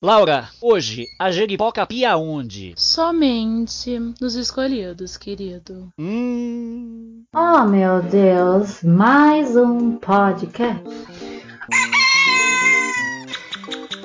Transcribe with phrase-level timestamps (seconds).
[0.00, 2.72] Laura, hoje a jeripoca pia onde?
[2.76, 5.88] Somente dos escolhidos, querido.
[5.98, 7.24] Hum.
[7.34, 10.84] Oh meu Deus, mais um podcast.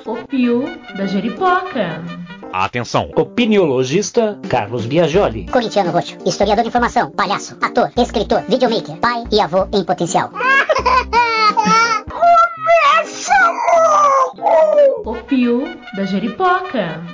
[0.04, 0.64] O Pio
[0.96, 2.02] da Jeripoca.
[2.52, 3.12] Atenção!
[3.14, 5.46] Opiniologista Carlos Biagioli.
[5.46, 10.32] Corintiano Roxo, historiador de informação, palhaço, ator, escritor, videomaker, pai e avô em potencial.
[15.04, 15.64] O Pio
[15.94, 17.13] da Jeripoca.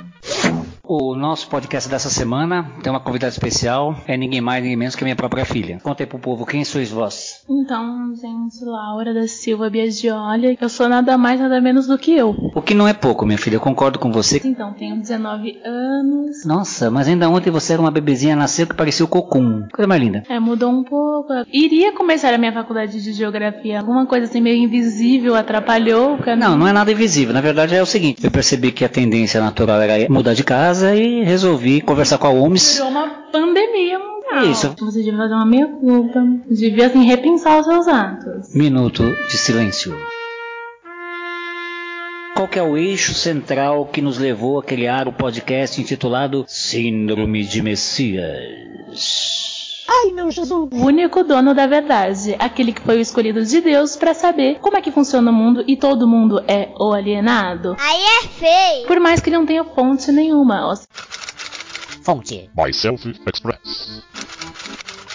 [0.93, 5.01] O nosso podcast dessa semana tem uma convidada especial, é ninguém mais, ninguém menos que
[5.01, 5.79] a minha própria filha.
[5.81, 7.45] Conta aí pro povo, quem sois vós?
[7.49, 12.35] Então, gente, Laura da Silva Biagioli, eu sou nada mais, nada menos do que eu.
[12.53, 14.41] O que não é pouco, minha filha, eu concordo com você.
[14.43, 16.43] Então, tenho 19 anos.
[16.43, 19.65] Nossa, mas ainda ontem você era uma bebezinha, nasceu que parecia o cocum.
[19.71, 20.23] Coisa mais linda.
[20.27, 21.31] É, mudou um pouco.
[21.53, 23.79] Iria começar a minha faculdade de geografia.
[23.79, 26.15] Alguma coisa assim meio invisível atrapalhou.
[26.15, 26.49] o caminho.
[26.49, 27.33] Não, não é nada invisível.
[27.33, 30.80] Na verdade é o seguinte, eu percebi que a tendência natural era mudar de casa
[30.83, 32.75] e resolvi conversar com a OMS.
[32.75, 34.51] Virou uma pandemia mundial.
[34.51, 34.75] Isso.
[34.79, 36.19] Você devia fazer uma meia-culpa.
[36.49, 38.53] Devia, assim, repensar os seus atos.
[38.53, 39.95] Minuto de silêncio.
[42.35, 47.61] Qual é o eixo central que nos levou a criar o podcast intitulado Síndrome de
[47.61, 49.40] Messias?
[50.71, 54.77] O único dono da verdade, aquele que foi o escolhido de Deus para saber como
[54.77, 57.75] é que funciona o mundo e todo mundo é o alienado.
[57.79, 58.87] Aí é feio.
[58.87, 60.71] Por mais que não tenha fonte nenhuma.
[60.71, 60.75] O
[62.03, 62.49] Fonte.
[62.57, 64.03] Myself Express.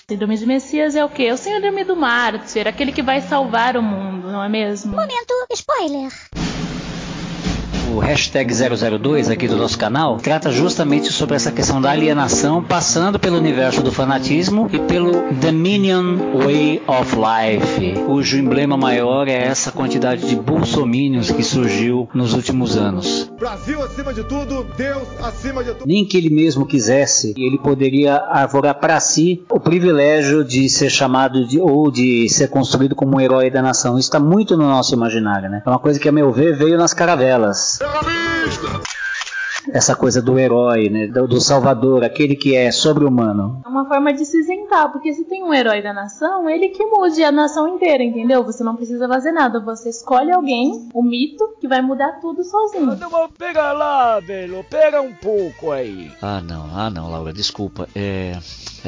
[0.08, 1.32] síndrome de Messias é o quê?
[1.32, 4.92] O síndrome do mártir, aquele que vai salvar o mundo, não é mesmo?
[4.92, 6.12] Momento spoiler.
[7.96, 13.18] O hashtag 002 aqui do nosso canal trata justamente sobre essa questão da alienação, passando
[13.18, 19.72] pelo universo do fanatismo e pelo Dominion Way of Life, cujo emblema maior é essa
[19.72, 23.32] quantidade de bolsomínios que surgiu nos últimos anos.
[23.38, 25.86] Brasil acima de tudo, Deus acima de tudo.
[25.86, 31.46] Nem que ele mesmo quisesse, ele poderia arvorar para si o privilégio de ser chamado
[31.46, 33.98] de, ou de ser construído como um herói da nação.
[33.98, 35.62] Isso está muito no nosso imaginário, né?
[35.64, 37.78] É uma coisa que, a meu ver, veio nas caravelas.
[39.72, 41.06] Essa coisa do herói, né?
[41.08, 43.62] Do, do salvador, aquele que é sobre-humano.
[43.64, 46.84] É uma forma de se isentar, porque se tem um herói da nação, ele que
[46.86, 48.44] mude a nação inteira, entendeu?
[48.44, 52.96] Você não precisa fazer nada, você escolhe alguém, o mito, que vai mudar tudo sozinho.
[52.96, 54.64] Não, pega lá, velho.
[54.70, 56.12] Pega um pouco aí.
[56.22, 56.70] Ah, não.
[56.72, 57.32] Ah, não, Laura.
[57.32, 57.88] Desculpa.
[57.94, 58.38] É...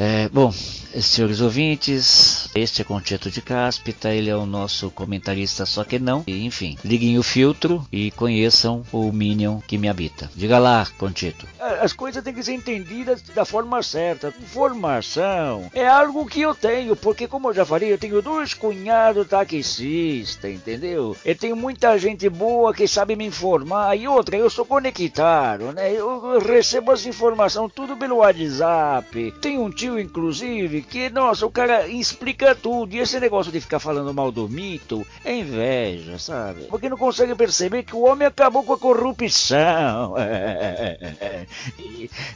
[0.01, 5.83] É, bom, senhores ouvintes, este é Concheto de Cáspita, ele é o nosso comentarista, só
[5.83, 6.23] que não.
[6.25, 10.31] E, enfim, liguem o filtro e conheçam o Minion que me habita.
[10.33, 11.45] Diga lá, Concheto.
[11.59, 14.33] As coisas têm que ser entendidas da forma certa.
[14.41, 19.27] Informação é algo que eu tenho, porque como eu já falei, eu tenho dois cunhados
[19.27, 21.15] taxistas, entendeu?
[21.25, 23.97] Eu tenho muita gente boa que sabe me informar.
[23.97, 25.91] E outra, eu sou conectado, né?
[25.91, 29.33] Eu, eu recebo as informações tudo pelo WhatsApp.
[29.41, 32.93] Tem um tio, inclusive, que, nossa, o cara explica tudo.
[32.93, 36.65] E esse negócio de ficar falando mal do mito é inveja, sabe?
[36.65, 40.15] Porque não consegue perceber que o homem acabou com a corrupção.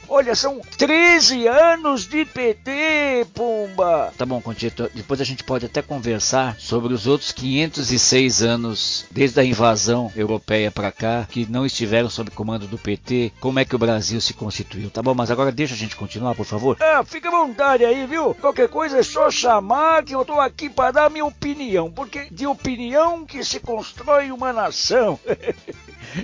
[0.08, 4.12] Olha, são 13 anos de PT, Pumba!
[4.16, 9.40] Tá bom, Contito, depois a gente pode até conversar sobre os outros 506 anos desde
[9.40, 13.74] a invasão europeia para cá, que não estiveram sob comando do PT, como é que
[13.74, 15.14] o Brasil se constituiu, tá bom?
[15.14, 16.76] Mas agora deixa a gente continuar, por favor.
[16.80, 18.34] Ah, fica à vontade aí, viu?
[18.34, 22.46] Qualquer coisa é só chamar que eu tô aqui para dar minha opinião, porque de
[22.46, 25.18] opinião que se constrói uma nação.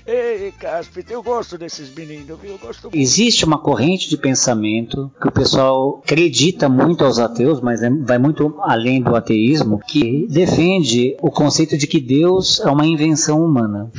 [0.06, 2.52] Ei, Cáspita, eu gosto desses meninos, viu?
[2.52, 2.96] Eu gosto muito.
[2.96, 8.16] Existe uma corrente de pensamento que o pessoal acredita muito aos ateus, mas é- vai
[8.16, 13.90] muito além do ateísmo, que defende o conceito de que Deus é uma invenção humana.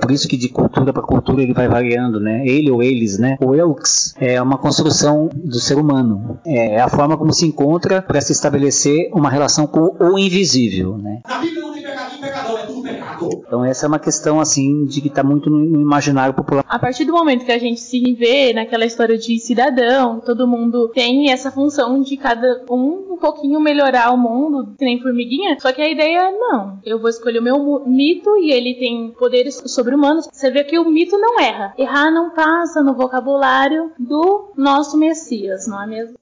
[0.00, 2.42] Por isso que de cultura para cultura ele vai variando, né?
[2.46, 3.36] Ele ou eles, né?
[3.40, 6.38] O Elks é uma construção do ser humano.
[6.46, 11.20] É a forma como se encontra para se estabelecer uma relação com o invisível, né?
[11.28, 13.42] Na Bíblia não tem pecadinho, pecador, é tudo pecado.
[13.46, 16.64] Então essa é uma questão assim de que está muito no imaginário popular.
[16.68, 20.88] A partir do momento que a gente se vê naquela história de cidadão, todo mundo
[20.94, 25.56] tem essa função de cada um um pouquinho melhorar o mundo, que nem formiguinha.
[25.60, 26.78] Só que a ideia é não.
[26.84, 30.28] Eu vou escolher o meu mito e ele tem poderes sobre-humanos.
[30.30, 31.72] Você vê que o mito não erra.
[31.78, 36.14] Errar não passa no vocabulário do nosso Messias, não é mesmo?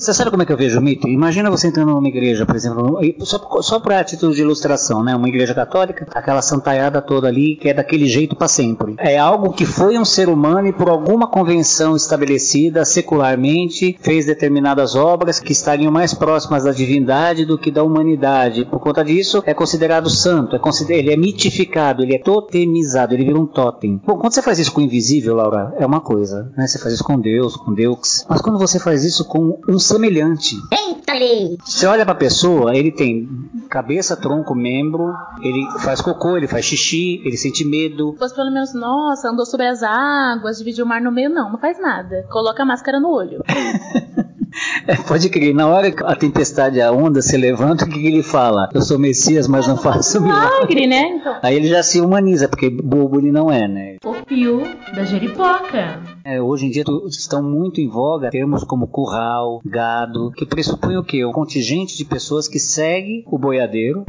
[0.00, 1.06] Você sabe como é que eu vejo o mito?
[1.06, 5.14] Imagina você entrando numa igreja, por exemplo, só, só para título de ilustração, né?
[5.14, 8.94] Uma igreja católica, aquela santaiada toda ali, que é daquele jeito para sempre.
[8.96, 14.94] É algo que foi um ser humano e por alguma convenção estabelecida secularmente fez determinadas
[14.94, 18.64] obras que estariam mais próximas da divindade do que da humanidade.
[18.64, 20.60] Por conta disso, é considerado santo, é
[20.94, 24.00] ele é mitificado, ele é totemizado, ele vira um totem.
[24.06, 26.66] Bom, quando você faz isso com o invisível, Laura, é uma coisa, né?
[26.66, 28.24] Você faz isso com Deus, com Deus.
[28.26, 30.56] Mas quando você faz isso com um semelhante.
[30.70, 31.56] Eita, lei!
[31.64, 33.28] Você olha pra pessoa, ele tem
[33.68, 38.14] cabeça, tronco, membro, ele faz cocô, ele faz xixi, ele sente medo.
[38.18, 41.58] Fosse pelo menos, nossa, andou sobre as águas, dividiu o mar no meio, não, não
[41.58, 42.26] faz nada.
[42.30, 43.42] Coloca a máscara no olho.
[44.86, 48.06] É, pode crer, na hora que a tempestade, a onda se levanta, o que, que
[48.06, 48.68] ele fala?
[48.74, 51.16] Eu sou Messias, mas não faço milagre, né?
[51.16, 51.38] Então.
[51.42, 53.96] Aí ele já se humaniza, porque bobo ele não é, né?
[54.04, 54.62] O pio
[54.94, 56.00] da jeripoca.
[56.24, 61.04] É, hoje em dia estão muito em voga termos como curral, gado, que pressupõe o
[61.04, 61.24] quê?
[61.24, 64.04] Um contingente de pessoas que segue o boiadeiro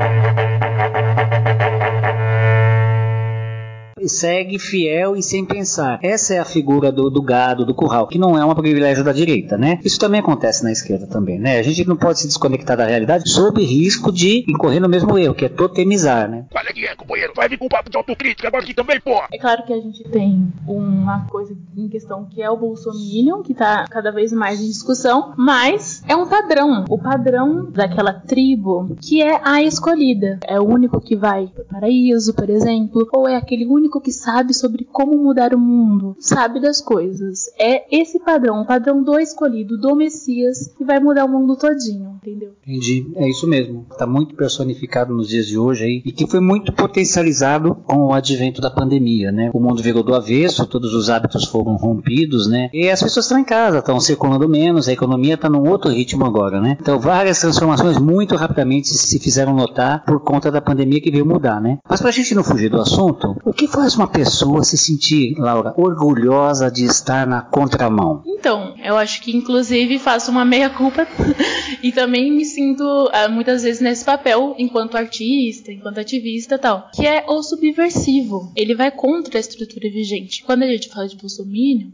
[4.10, 6.00] segue fiel e sem pensar.
[6.02, 9.12] Essa é a figura do, do gado, do curral, que não é um privilégio da
[9.12, 9.80] direita, né?
[9.84, 11.60] Isso também acontece na esquerda também, né?
[11.60, 15.34] A gente não pode se desconectar da realidade sob risco de incorrer no mesmo erro,
[15.34, 16.46] que é totemizar, né?
[16.54, 19.22] Olha aqui, companheiro, vai vir com um papo de autocrítica agora aqui também, pô!
[19.32, 23.54] É claro que a gente tem uma coisa em questão que é o Bolsominion, que
[23.54, 26.86] tá cada vez mais em discussão, mas é um padrão.
[26.90, 30.40] O padrão daquela tribo que é a escolhida.
[30.48, 34.12] É o único que vai para o paraíso, por exemplo, ou é aquele único que
[34.12, 37.50] sabe sobre como mudar o mundo, sabe das coisas.
[37.60, 42.20] É esse padrão, o padrão do escolhido, do Messias, que vai mudar o mundo todinho,
[42.22, 42.52] entendeu?
[42.66, 43.86] Entendi, é isso mesmo.
[43.98, 48.14] Tá muito personificado nos dias de hoje aí e que foi muito potencializado com o
[48.14, 49.50] advento da pandemia, né?
[49.54, 52.70] O mundo virou do avesso, todos os hábitos foram rompidos, né?
[52.74, 56.26] E as pessoas estão em casa, estão circulando menos, a economia está num outro ritmo
[56.26, 56.78] agora, né?
[56.80, 61.62] Então várias transformações muito rapidamente se fizeram notar por conta da pandemia que veio mudar,
[61.62, 61.80] né?
[61.90, 65.74] Mas pra gente não fugir do assunto, o que faz uma pessoa se sentir, Laura,
[65.76, 68.22] orgulhosa de estar na contramão?
[68.28, 71.08] Então, eu acho que inclusive faço uma meia-culpa
[71.82, 77.08] e também me sinto ah, muitas vezes nesse papel enquanto artista, enquanto ativista tal, que
[77.08, 78.52] é o subversivo.
[78.56, 80.44] Ele vai contra a estrutura vigente.
[80.44, 81.42] Quando a gente fala de Bolsonaro,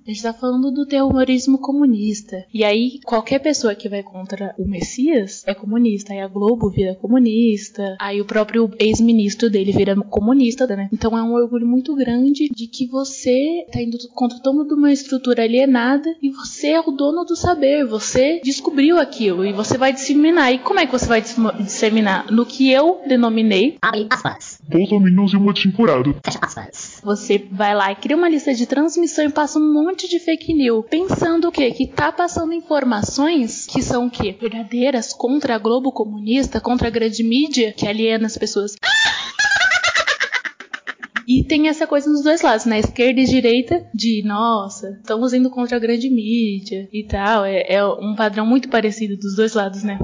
[0.05, 2.45] a gente tá falando do terrorismo comunista.
[2.53, 6.11] E aí, qualquer pessoa que vai contra o Messias é comunista.
[6.11, 10.89] Aí a Globo vira comunista, aí o próprio ex-ministro dele vira comunista, né?
[10.91, 15.43] Então é um orgulho muito grande de que você tá indo contra toda uma estrutura
[15.43, 20.53] alienada e você é o dono do saber, você descobriu aquilo e você vai disseminar.
[20.53, 22.31] E como é que você vai disseminar?
[22.31, 23.77] No que eu denominei.
[23.81, 24.59] Abre aspas.
[24.67, 26.15] Bolsominion desinforado.
[26.23, 27.01] Fecha aspas.
[27.03, 30.53] Você vai lá e cria uma lista de transmissão e passa um monte de fake
[30.53, 31.71] news, pensando o quê?
[31.71, 34.35] Que tá passando informações que são o quê?
[34.39, 38.75] Verdadeiras contra a Globo comunista, contra a grande mídia que aliena as pessoas.
[41.27, 45.49] E tem essa coisa nos dois lados, na esquerda e direita, de nossa, estamos indo
[45.49, 47.43] contra a grande mídia e tal.
[47.43, 49.99] É, é um padrão muito parecido dos dois lados, né?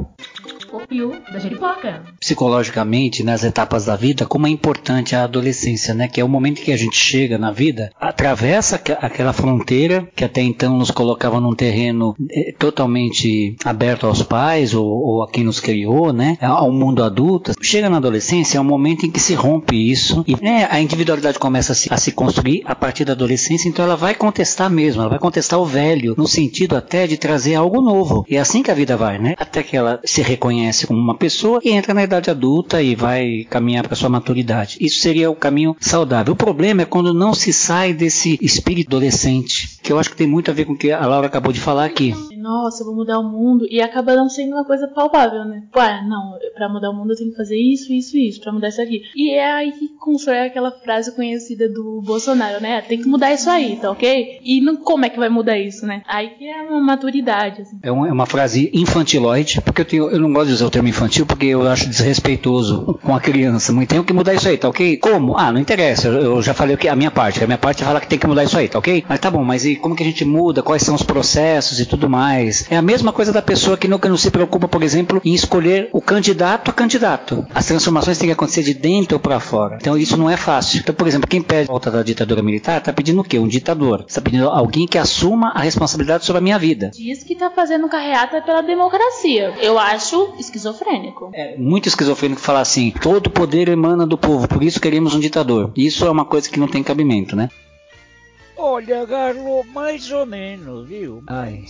[0.73, 2.03] O pio da jeripoca.
[2.19, 6.09] Psicologicamente, nas etapas da vida, como é importante a adolescência, né?
[6.09, 10.41] Que é o momento que a gente chega na vida, atravessa aquela fronteira que até
[10.41, 15.61] então nos colocava num terreno eh, totalmente aberto aos pais ou, ou a quem nos
[15.61, 16.37] criou, né?
[16.41, 17.53] Ao mundo adulto.
[17.61, 21.12] Chega na adolescência, é o momento em que se rompe isso e né, a individualidade
[21.39, 25.01] começa a se, a se construir a partir da adolescência, então ela vai contestar mesmo,
[25.01, 28.25] ela vai contestar o velho, no sentido até de trazer algo novo.
[28.29, 29.35] E é assim que a vida vai, né?
[29.37, 33.45] Até que ela se reconhece como uma pessoa e entra na idade adulta e vai
[33.49, 34.77] caminhar para sua maturidade.
[34.79, 36.33] Isso seria o caminho saudável.
[36.33, 40.25] O problema é quando não se sai desse espírito adolescente, que eu acho que tem
[40.25, 42.15] muito a ver com o que a Laura acabou de falar aqui.
[42.37, 45.63] Nossa, eu vou mudar o mundo e acaba não sendo uma coisa palpável, né?
[45.75, 48.69] Ué, não, para mudar o mundo eu tenho que fazer isso, isso, isso, para mudar
[48.69, 49.01] isso aqui.
[49.15, 52.81] E é aí que constrói aquela frase conhecida do Bolsonaro, né?
[52.81, 54.39] Tem que mudar isso aí, tá ok?
[54.43, 56.01] E não, como é que vai mudar isso, né?
[56.07, 57.77] Aí que é uma maturidade, assim.
[57.83, 60.71] É uma, é uma frase infantiloide, porque eu, tenho, eu não gosto de usar o
[60.71, 63.71] termo infantil porque eu acho desrespeitoso com a criança.
[63.73, 64.97] Muito tem que mudar isso aí, tá ok?
[64.97, 65.37] Como?
[65.37, 66.07] Ah, não interessa.
[66.07, 67.43] Eu, eu já falei o que a minha parte.
[67.43, 69.03] A minha parte é falar que tem que mudar isso aí, tá ok?
[69.07, 70.61] Mas tá bom, mas e como que a gente muda?
[70.63, 72.65] Quais são os processos e tudo mais?
[72.69, 75.89] É a mesma coisa da pessoa que nunca não se preocupa, por exemplo, em escolher
[75.91, 77.45] o candidato a candidato.
[77.53, 79.77] As transformações têm que acontecer de dentro para fora.
[79.79, 80.79] Então isso não é fácil.
[80.79, 83.39] Então, por exemplo, quem pede volta da ditadura militar tá pedindo o quê?
[83.39, 84.05] Um ditador.
[84.07, 86.91] Está pedindo alguém que assuma a responsabilidade sobre a minha vida.
[86.93, 89.53] Diz que tá fazendo carreata pela democracia.
[89.61, 91.31] Eu acho esquizofrênico.
[91.33, 95.71] É muito esquizofrênico falar assim: todo poder emana do povo, por isso queremos um ditador.
[95.75, 97.49] Isso é uma coisa que não tem cabimento, né?
[98.57, 101.23] Olha, Garlo, mais ou menos, viu?
[101.27, 101.63] Ai.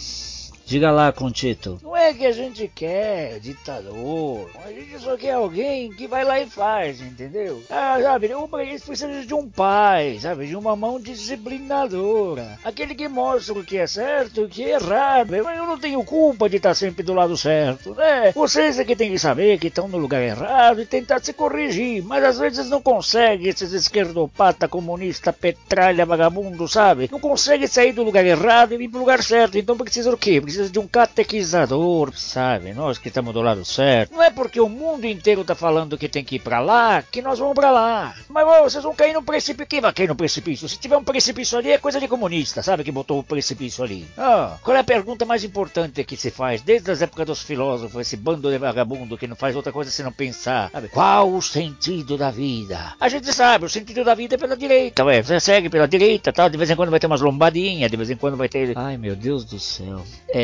[0.65, 1.79] Diga lá, Contito.
[1.83, 4.49] Não é que a gente quer ditador.
[4.65, 7.61] A gente só quer alguém que vai lá e faz, entendeu?
[7.69, 10.47] Ah, sabe, o país precisa de um pai, sabe?
[10.47, 12.57] De uma mão disciplinadora.
[12.63, 15.35] Aquele que mostra o que é certo e o que é errado.
[15.35, 18.31] Eu não tenho culpa de estar sempre do lado certo, né?
[18.31, 22.03] Vocês é que tem que saber que estão no lugar errado e tentar se corrigir.
[22.03, 27.09] Mas às vezes não conseguem, esses esquerdopata, comunista, petralha, vagabundo, sabe?
[27.11, 29.57] Não conseguem sair do lugar errado e ir pro lugar certo.
[29.57, 30.39] Então precisa do quê?
[30.39, 32.73] Precisa de um catequizador, sabe?
[32.73, 34.13] Nós que estamos do lado certo.
[34.13, 37.21] Não é porque o mundo inteiro tá falando que tem que ir pra lá que
[37.21, 38.15] nós vamos pra lá.
[38.29, 39.67] Mas ó, vocês vão cair no precipício.
[39.67, 40.67] Quem vai cair no precipício?
[40.67, 42.83] Se tiver um precipício ali, é coisa de comunista, sabe?
[42.83, 44.07] Que botou o precipício ali.
[44.17, 48.01] Ah, qual é a pergunta mais importante que se faz desde as épocas dos filósofos,
[48.01, 50.69] esse bando de vagabundo que não faz outra coisa senão pensar?
[50.71, 50.89] Sabe?
[50.89, 52.93] Qual o sentido da vida?
[52.99, 55.21] A gente sabe, o sentido da vida é pela direita, ué.
[55.21, 56.49] Você segue pela direita tal.
[56.49, 58.77] De vez em quando vai ter umas lombadinhas, de vez em quando vai ter.
[58.77, 60.03] Ai meu Deus do céu.
[60.29, 60.42] É,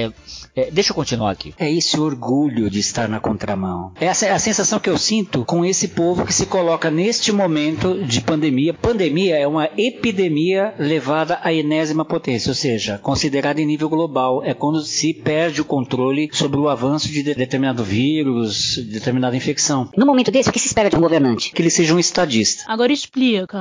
[0.56, 1.53] é, deixa eu continuar aqui.
[1.58, 3.91] É esse orgulho de estar na contramão.
[4.00, 8.03] Essa é a sensação que eu sinto com esse povo que se coloca neste momento
[8.03, 8.74] de pandemia.
[8.74, 14.44] Pandemia é uma epidemia levada à enésima potência, ou seja, considerada em nível global.
[14.44, 19.89] É quando se perde o controle sobre o avanço de determinado vírus, de determinada infecção.
[19.96, 21.51] No momento desse, o que se espera de um governante?
[21.51, 22.63] Que ele seja um estadista.
[22.68, 23.60] Agora explica.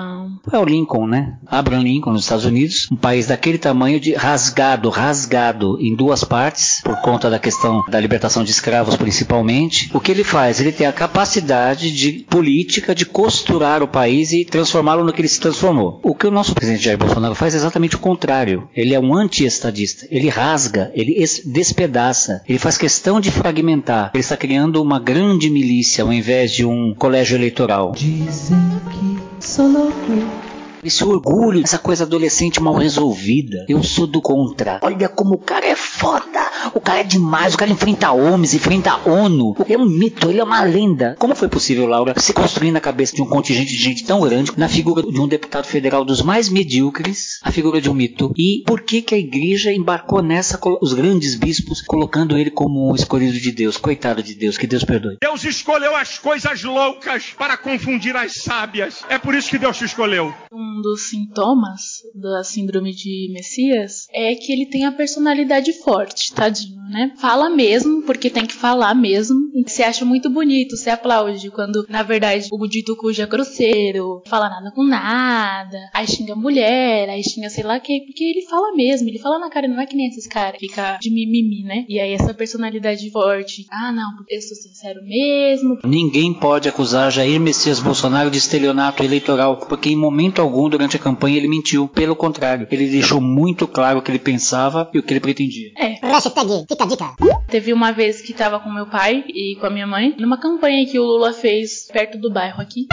[0.53, 1.39] É o Lincoln, né?
[1.47, 6.81] Abraham Lincoln, nos Estados Unidos, um país daquele tamanho de rasgado, rasgado em duas partes,
[6.85, 9.91] por conta da questão da libertação de escravos principalmente.
[9.95, 10.61] O que ele faz?
[10.61, 15.29] Ele tem a capacidade de política de costurar o país e transformá-lo no que ele
[15.29, 16.01] se transformou.
[16.03, 18.69] O que o nosso presidente Jair Bolsonaro faz é exatamente o contrário.
[18.77, 20.07] Ele é um anti-estadista.
[20.11, 24.11] Ele rasga, ele despedaça, ele faz questão de fragmentar.
[24.15, 27.93] Ele está criando uma grande milícia ao invés de um colégio eleitoral.
[27.93, 28.59] Dizem
[28.93, 30.49] que sou louco.
[30.83, 33.67] Esse orgulho, essa coisa adolescente mal resolvida.
[33.69, 34.79] Eu sou do contra.
[34.83, 36.51] Olha como o cara é foda.
[36.75, 37.55] O cara é demais.
[37.55, 39.55] O cara enfrenta homens, enfrenta a ONU.
[39.61, 41.17] Ele é um mito, ele é uma lenda.
[41.19, 44.53] Como foi possível, Laura, se construir na cabeça de um contingente de gente tão grande,
[44.57, 48.33] na figura de um deputado federal dos mais medíocres, a figura de um mito?
[48.37, 52.95] E por que que a igreja embarcou nessa, os grandes bispos, colocando ele como um
[52.95, 53.77] escolhido de Deus?
[53.77, 55.17] Coitado de Deus, que Deus perdoe.
[55.21, 59.03] Deus escolheu as coisas loucas para confundir as sábias.
[59.09, 60.33] É por isso que Deus te escolheu.
[60.53, 65.88] Um dos sintomas da síndrome de Messias é que ele tem a personalidade forte,
[66.35, 67.13] tadinho, né?
[67.19, 69.37] Fala mesmo, porque tem que falar mesmo.
[69.67, 74.49] Você acha muito bonito, você aplaude quando, na verdade, o dito cujo é grosseiro, fala
[74.49, 79.09] nada com nada, aí xinga mulher, aí xinga sei lá que, porque ele fala mesmo,
[79.09, 81.85] ele fala na cara, não é que nem esses caras, fica de mimimi, né?
[81.89, 85.79] E aí essa personalidade forte, ah não, eu sou sincero mesmo.
[85.85, 91.01] Ninguém pode acusar Jair Messias Bolsonaro de estelionato eleitoral, porque em momento algum durante a
[91.01, 91.89] campanha ele mentiu.
[91.89, 95.71] Pelo contrário, ele deixou muito claro o que ele pensava e o que ele pretendia.
[95.79, 95.95] É.
[96.05, 97.15] Hashtag, fica a dica.
[97.47, 100.85] Teve uma vez que tava com meu pai e com a minha mãe, numa campanha
[100.85, 102.89] que o Lula fez perto do bairro aqui.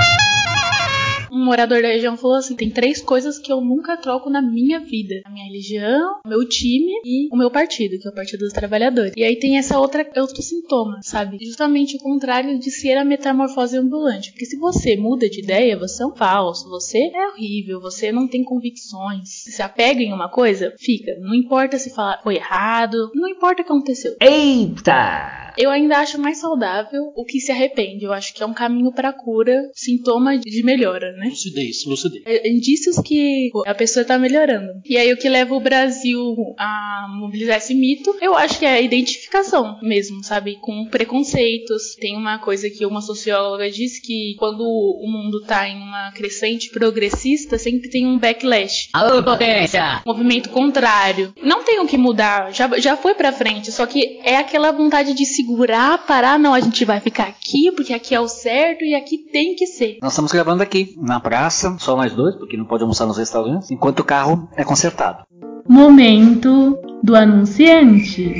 [1.36, 4.80] Um morador da região falou assim: tem três coisas que eu nunca troco na minha
[4.80, 8.40] vida: a minha religião, o meu time e o meu partido, que é o Partido
[8.40, 9.12] dos Trabalhadores.
[9.18, 11.38] E aí tem essa outra outro sintoma, sabe?
[11.42, 14.32] Justamente o contrário de ser a metamorfose ambulante.
[14.32, 18.30] Porque se você muda de ideia, você é um falso, você é horrível, você não
[18.30, 19.44] tem convicções.
[19.44, 21.12] Se se apega em uma coisa, fica.
[21.20, 24.16] Não importa se falar foi errado, não importa o que aconteceu.
[24.22, 25.54] Eita!
[25.58, 28.04] Eu ainda acho mais saudável o que se arrepende.
[28.04, 31.25] Eu acho que é um caminho para cura, sintoma de melhora, né?
[31.30, 32.24] Lucidez, lucidez.
[32.26, 34.82] É, indícios que a pessoa tá melhorando.
[34.86, 38.74] E aí o que leva o Brasil a mobilizar esse mito, eu acho que é
[38.74, 40.58] a identificação mesmo, sabe?
[40.62, 41.96] Com preconceitos.
[41.96, 46.70] Tem uma coisa que uma socióloga disse que quando o mundo tá em uma crescente
[46.70, 48.90] progressista, sempre tem um backlash.
[48.94, 50.02] Alô, potência!
[50.06, 51.34] Movimento contrário.
[51.42, 55.14] Não tem o que mudar, já, já foi pra frente, só que é aquela vontade
[55.14, 58.94] de segurar, parar, não, a gente vai ficar aqui, porque aqui é o certo e
[58.96, 59.98] aqui tem que ser.
[60.02, 63.72] Nós estamos gravando aqui, na praça, só nós dois, porque não pode almoçar nos restaurantes,
[63.72, 65.24] enquanto o carro é consertado.
[65.68, 68.32] Momento do anunciante.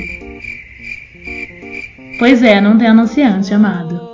[2.18, 4.05] Pois é, não tem anunciante, amado.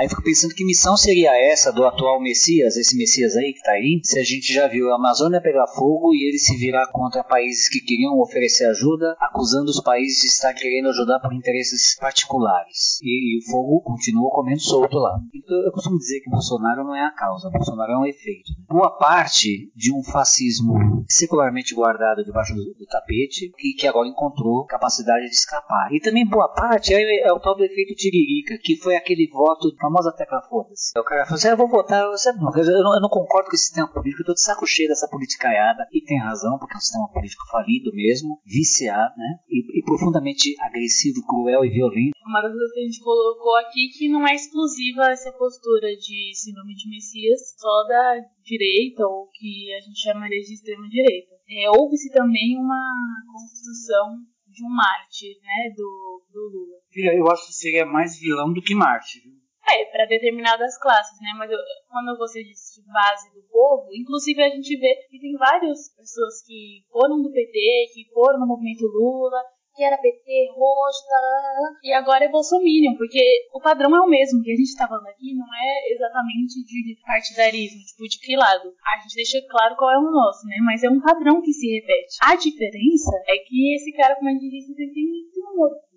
[0.00, 3.72] Aí fico pensando que missão seria essa do atual Messias, esse Messias aí que tá
[3.72, 7.22] aí, se a gente já viu a Amazônia pegar fogo e ele se virar contra
[7.22, 12.98] países que queriam oferecer ajuda, acusando os países de estar querendo ajudar por interesses particulares.
[13.02, 15.20] E, e o fogo continua comendo solto lá.
[15.34, 18.52] Então, eu costumo dizer que Bolsonaro não é a causa, Bolsonaro é um efeito.
[18.70, 24.64] Boa parte de um fascismo secularmente guardado debaixo do, do tapete e que agora encontrou
[24.64, 25.92] capacidade de escapar.
[25.92, 29.68] E também boa parte é, é o tal do efeito tiririca, que foi aquele voto
[29.90, 30.96] famosa tecla foda-se.
[30.96, 33.50] O cara fala assim, ah, eu vou votar, eu, não, eu, não, eu não concordo
[33.50, 36.74] com esse sistema político, eu tô de saco cheio dessa politicaiada, e tem razão, porque
[36.74, 39.38] é um sistema político falido mesmo, viciado, né?
[39.50, 42.14] E, e profundamente agressivo, cruel e violento.
[42.24, 46.30] Uma das coisas que a gente colocou aqui que não é exclusiva essa postura de
[46.34, 51.34] síndrome de Messias só da direita, ou que a gente chamaria de extrema direita.
[51.50, 52.94] É, houve-se também uma
[53.26, 56.76] construção de um mártir, né, do, do Lula.
[57.16, 59.22] Eu acho que seria mais vilão do que mártir.
[59.68, 61.32] É, para determinadas classes, né?
[61.36, 65.36] Mas eu, quando você diz de base do povo, inclusive a gente vê que tem
[65.36, 69.40] várias pessoas que foram do PT, que foram no movimento Lula,
[69.74, 73.20] que era PT, roxo, tarará, e agora é Bolsominion, porque
[73.54, 76.98] o padrão é o mesmo, que a gente tá falando aqui não é exatamente de
[77.06, 78.74] partidarismo, tipo, de que lado.
[78.84, 80.56] A gente deixa claro qual é o nosso, né?
[80.64, 82.16] Mas é um padrão que se repete.
[82.22, 85.89] A diferença é que esse cara, como a gente disse, tem, tem um orgulho,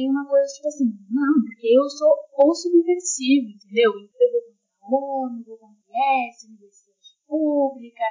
[0.00, 3.92] tem uma coisa tipo assim, não, porque eu sou o subversivo, entendeu?
[4.00, 4.40] Então eu vou
[4.80, 8.04] contra a ONU, vou contra o IS, Universidade Pública,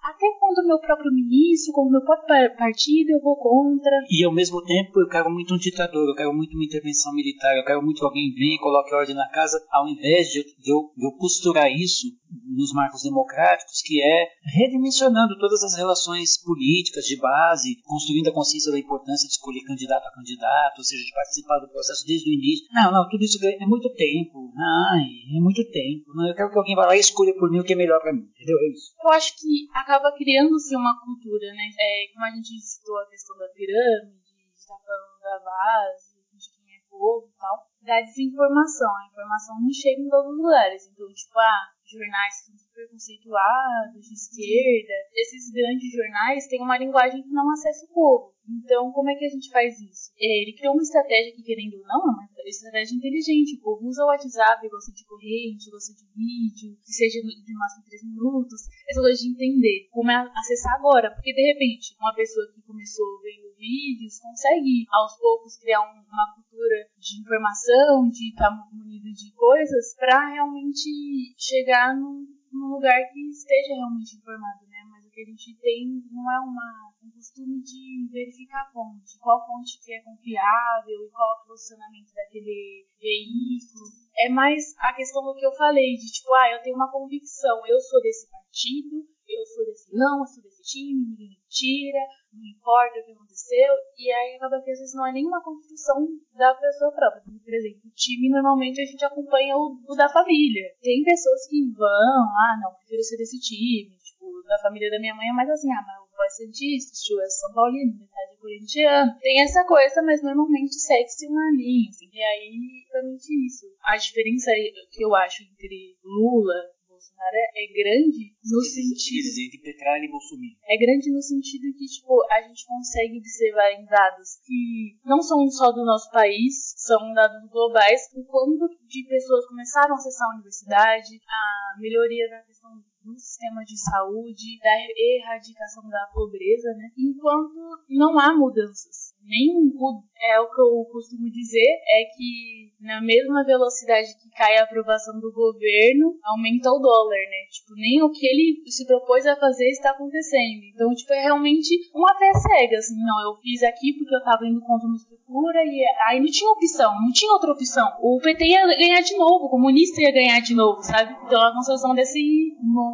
[0.00, 3.92] até contra o meu próprio ministro, com o meu próprio partido, eu vou contra.
[4.08, 7.56] E ao mesmo tempo eu quero muito um ditador, eu quero muito uma intervenção militar,
[7.56, 10.72] eu quero muito que alguém venha e coloque ordem na casa, ao invés de, de,
[10.72, 12.08] eu, de eu costurar isso
[12.44, 14.26] nos marcos democráticos, que é
[14.56, 20.06] redimensionando todas as relações políticas de base, construindo a consciência da importância de escolher candidato
[20.06, 22.66] a candidato, ou seja, de participar do processo desde o início.
[22.72, 24.52] Não, não, tudo isso é muito tempo.
[24.56, 26.14] Ai, é muito tempo.
[26.14, 28.00] Não, eu quero que alguém vá lá e escolha por mim o que é melhor
[28.00, 28.22] para mim.
[28.22, 28.58] Entendeu?
[28.58, 28.94] É isso.
[29.02, 31.66] Eu acho que acaba criando-se uma cultura, né?
[31.78, 36.46] É, como a gente citou a questão da pirâmide, de estar falando da base, de
[36.54, 38.90] quem é povo e tal, da desinformação.
[38.96, 40.88] A informação não chega em todos os lugares.
[40.90, 46.78] Então, tipo, ah, jornais que são super conceituados, de esquerda, esses grandes jornais têm uma
[46.78, 48.34] linguagem que não acessa o povo.
[48.44, 50.12] Então, como é que a gente faz isso?
[50.20, 53.56] É, ele criou uma estratégia que, querendo ou não, é uma estratégia inteligente.
[53.56, 57.84] O povo usa o WhatsApp, gosta de corrente, gosta de vídeo, que seja de máximo
[57.88, 58.68] 3 minutos.
[58.88, 61.10] Essa coisa de entender como é acessar agora.
[61.14, 66.34] Porque, de repente, uma pessoa que começou vendo vídeos consegue, aos poucos, criar um, uma
[66.36, 67.73] cultura de informação,
[68.10, 74.66] de estar munido de coisas, para realmente chegar num, num lugar que esteja realmente informado,
[74.68, 74.84] né?
[74.90, 79.18] Mas o que a gente tem não é uma um costume de verificar a fonte,
[79.20, 83.84] qual fonte que é confiável e qual é o posicionamento daquele veículo.
[84.16, 87.60] É mais a questão do que eu falei, de tipo, ah, eu tenho uma convicção,
[87.66, 91.98] eu sou desse partido, eu sou desse não, eu sou desse time, ninguém me tira,
[92.32, 96.06] não importa o que aconteceu, e aí acaba que às vezes não é nenhuma construção
[96.34, 97.22] da pessoa própria.
[97.22, 100.74] Por exemplo, o time normalmente a gente acompanha o, o da família.
[100.80, 105.14] Tem pessoas que vão, ah, não, prefiro ser desse time, tipo, da família da minha
[105.14, 108.32] mãe é mais assim, ah, mas o pai é o tio é São Paulino, metade
[108.32, 109.18] é corintiano.
[109.20, 113.66] Tem essa coisa, mas normalmente segue-se uma linha, assim, e aí, realmente isso.
[113.82, 114.50] A diferença
[114.90, 116.73] que eu acho entre Lula
[117.14, 119.26] Bolsonaro é grande no sentido.
[119.46, 120.56] Entre Petralha e Bolsonaro.
[120.66, 125.46] É grande no sentido que, tipo, a gente consegue observar em dados que não são
[125.48, 130.34] só do nosso país, são dados globais, o quanto de pessoas começaram a acessar a
[130.34, 132.70] universidade, a melhoria da questão
[133.04, 136.90] do sistema de saúde, da erradicação da pobreza, né?
[136.96, 137.54] Enquanto
[137.88, 139.14] não há mudanças.
[139.22, 144.58] Nem o, é o que eu costumo dizer é que na mesma velocidade que cai
[144.58, 147.48] a aprovação do governo, aumenta o dólar, né?
[147.50, 150.64] Tipo, nem o que ele se propôs a fazer está acontecendo.
[150.72, 154.46] Então, tipo, é realmente uma fé cega, assim, não, eu fiz aqui porque eu tava
[154.46, 157.88] indo contra uma estrutura e aí não tinha opção, não tinha outra opção.
[158.02, 161.16] O PT ia ganhar de novo, o comunista ia ganhar de novo, sabe?
[161.24, 162.20] Então, a construção desse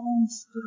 [0.02, 0.60] monstro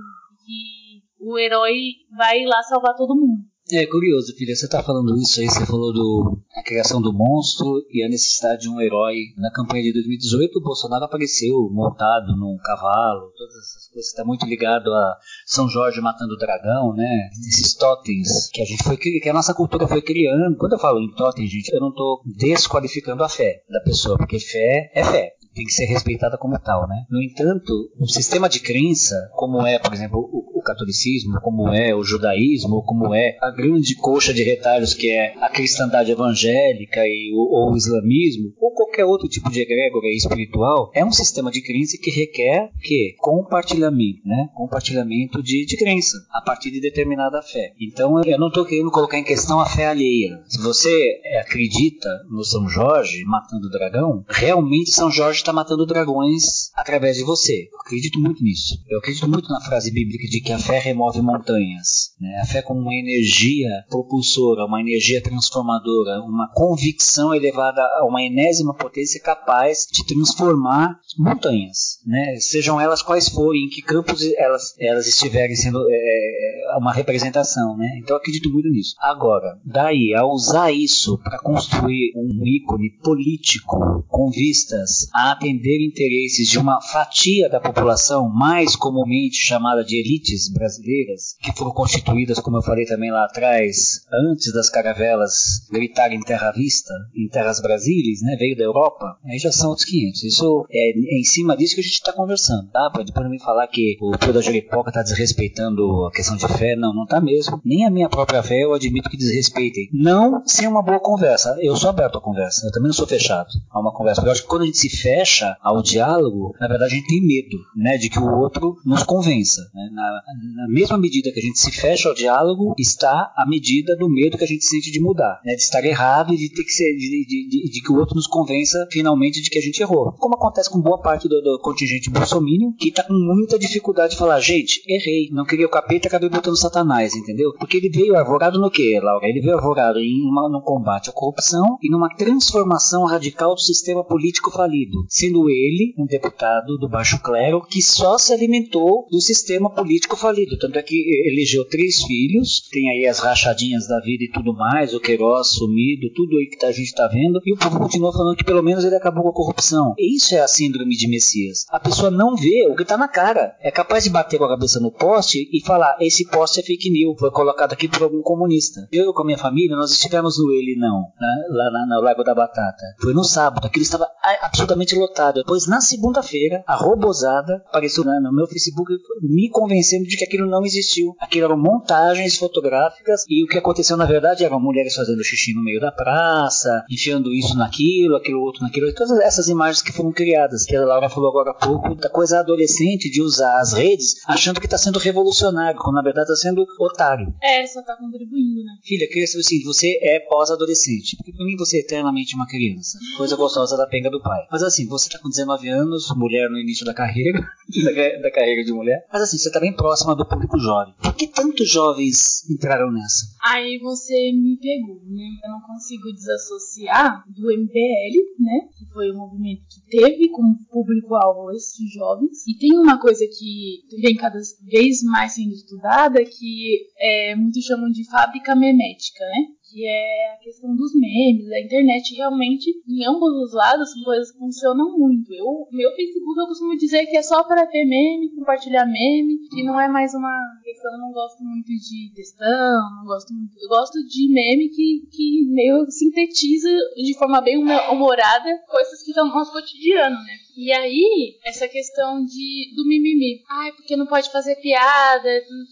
[0.45, 1.73] que o herói
[2.15, 3.53] vai lá salvar todo mundo.
[3.71, 7.81] É curioso, filha, você está falando isso aí, você falou do a criação do monstro
[7.89, 9.15] e a necessidade de um herói.
[9.37, 14.45] Na campanha de 2018, o Bolsonaro apareceu montado num cavalo, todas essas coisas, está muito
[14.45, 17.29] ligado a São Jorge matando o dragão, né?
[17.47, 20.57] Esses totens que a gente foi que a nossa cultura foi criando.
[20.57, 24.39] Quando eu falo em totem, gente, eu não estou desqualificando a fé da pessoa, porque
[24.39, 27.05] fé é fé tem que ser respeitada como tal, né?
[27.09, 31.93] No entanto, um sistema de crença, como é, por exemplo, o, o catolicismo, como é
[31.93, 37.31] o judaísmo, como é a grande coxa de retalhos que é a cristandade evangélica e
[37.33, 41.61] o, ou o islamismo, ou qualquer outro tipo de egrégora espiritual, é um sistema de
[41.61, 44.49] crença que requer que compartilhamento, né?
[44.53, 47.73] Compartilhamento de, de crença a partir de determinada fé.
[47.79, 50.41] Então, eu não estou querendo colocar em questão a fé alheia.
[50.45, 56.71] Se você acredita no São Jorge matando o dragão, realmente São Jorge está matando dragões
[56.73, 57.67] através de você.
[57.71, 58.75] Eu acredito muito nisso.
[58.89, 62.13] Eu acredito muito na frase bíblica de que a fé remove montanhas.
[62.19, 62.39] Né?
[62.41, 68.73] A fé como uma energia propulsora, uma energia transformadora, uma convicção elevada a uma enésima
[68.73, 72.37] potência capaz de transformar montanhas, né?
[72.39, 77.77] sejam elas quais forem, em que campos elas, elas estiverem sendo é, uma representação.
[77.77, 77.99] Né?
[77.99, 78.95] Então eu acredito muito nisso.
[78.99, 86.47] Agora, daí a usar isso para construir um ícone político com vistas a atender interesses
[86.47, 92.57] de uma fatia da população, mais comumente chamada de elites brasileiras, que foram constituídas, como
[92.57, 98.35] eu falei também lá atrás, antes das caravelas gritarem terra vista, em terras brasileiras, né,
[98.37, 100.23] veio da Europa, aí já são outros 500.
[100.23, 102.91] Isso é, é em cima disso que a gente está conversando, tá?
[103.05, 106.75] Depois não me falar que o Pio da Juripoca está desrespeitando a questão de fé,
[106.75, 107.61] não, não está mesmo.
[107.63, 109.89] Nem a minha própria fé eu admito que desrespeitem.
[109.93, 111.57] Não sem uma boa conversa.
[111.61, 114.21] Eu sou aberto à conversa, eu também não sou fechado a uma conversa.
[114.21, 115.22] Eu acho que quando a gente se fecha
[115.61, 119.61] ao diálogo, na verdade a gente tem medo, né, de que o outro nos convença.
[119.73, 119.89] Né?
[119.93, 120.21] Na,
[120.63, 124.37] na mesma medida que a gente se fecha ao diálogo, está a medida do medo
[124.37, 126.93] que a gente sente de mudar, né, de estar errado e de ter que ser,
[126.95, 130.11] de, de, de, de que o outro nos convença finalmente de que a gente errou.
[130.13, 134.19] Como acontece com boa parte do, do contingente bolsominion, que está com muita dificuldade de
[134.19, 137.53] falar, gente, errei, não queria o capeta, acabei botando satanás, entendeu?
[137.57, 139.27] Porque ele veio arvorado no que, Laura?
[139.27, 144.03] Ele veio arvorado em uma, num combate à corrupção e numa transformação radical do sistema
[144.03, 149.69] político falido, sendo ele um deputado do baixo clero que só se alimentou do sistema
[149.69, 150.57] político falido.
[150.57, 150.95] Tanto é que
[151.29, 156.11] elegeu três filhos, tem aí as rachadinhas da vida e tudo mais, o Queiroz sumido,
[156.15, 158.83] tudo aí que a gente está vendo, e o povo continua falando que pelo menos
[158.83, 159.93] ele acabou com a corrupção.
[159.99, 161.65] Isso é a síndrome de Messias.
[161.69, 163.55] A pessoa não vê o que está na cara.
[163.61, 166.89] É capaz de bater com a cabeça no poste e falar: esse poste é fake
[166.89, 168.87] news, foi colocado aqui por algum comunista.
[168.91, 171.33] Eu com a minha família, nós estivemos no Ele Não, né?
[171.51, 172.83] lá no Lago da Batata.
[172.99, 174.07] Foi no sábado, aquilo estava
[174.41, 175.35] absolutamente lotado.
[175.35, 180.65] Depois, na segunda-feira, a robosada apareceu no meu Facebook me convencendo de que aquilo não
[180.65, 181.15] existiu.
[181.19, 185.63] Aquilo eram montagens fotográficas e o que aconteceu na verdade eram mulheres fazendo xixi no
[185.63, 190.65] meio da praça, enfiando isso naquilo, aquilo outro naquilo, todas essas imagens que foram criadas,
[190.65, 194.59] que a Laura falou agora há pouco, da coisa adolescente de usar as redes achando
[194.59, 197.33] que está sendo revolucionário, quando na verdade está sendo otário.
[197.41, 198.73] É, só está contribuindo, né?
[198.83, 202.97] Filha, queria saber assim, você é pós-adolescente, porque para mim você é eternamente uma criança,
[203.17, 204.41] coisa gostosa da penga do pai.
[204.51, 207.39] Mas assim, você está com 19 anos, mulher no início da carreira,
[208.21, 210.93] da, carreira de mulher, mas assim, você está bem próxima do público jovem.
[211.01, 213.25] Por que tantos jovens entraram nessa?
[213.43, 215.25] Aí você me pegou, né?
[215.43, 218.69] Eu não consigo desassociar do MBL, né?
[218.77, 222.45] Que foi um movimento que teve como público-alvo esses jovens.
[222.47, 227.89] E tem uma coisa que vem cada vez mais sendo estudada que é, muitos chamam
[227.89, 229.47] de fábrica memética, né?
[229.73, 234.31] Que é a questão dos memes, a internet realmente, em ambos os lados, são coisas
[234.31, 235.33] que funcionam muito.
[235.33, 239.63] Eu, meu Facebook eu costumo dizer que é só para ter meme, compartilhar meme, que
[239.63, 243.69] não é mais uma questão, eu não gosto muito de textão, não gosto muito, eu
[243.69, 249.33] gosto de meme que, que meio sintetiza de forma bem humorada coisas que estão no
[249.33, 250.43] nosso cotidiano, né?
[250.55, 253.41] E aí, essa questão de do mimimi.
[253.49, 255.29] Ai, porque não pode fazer piada.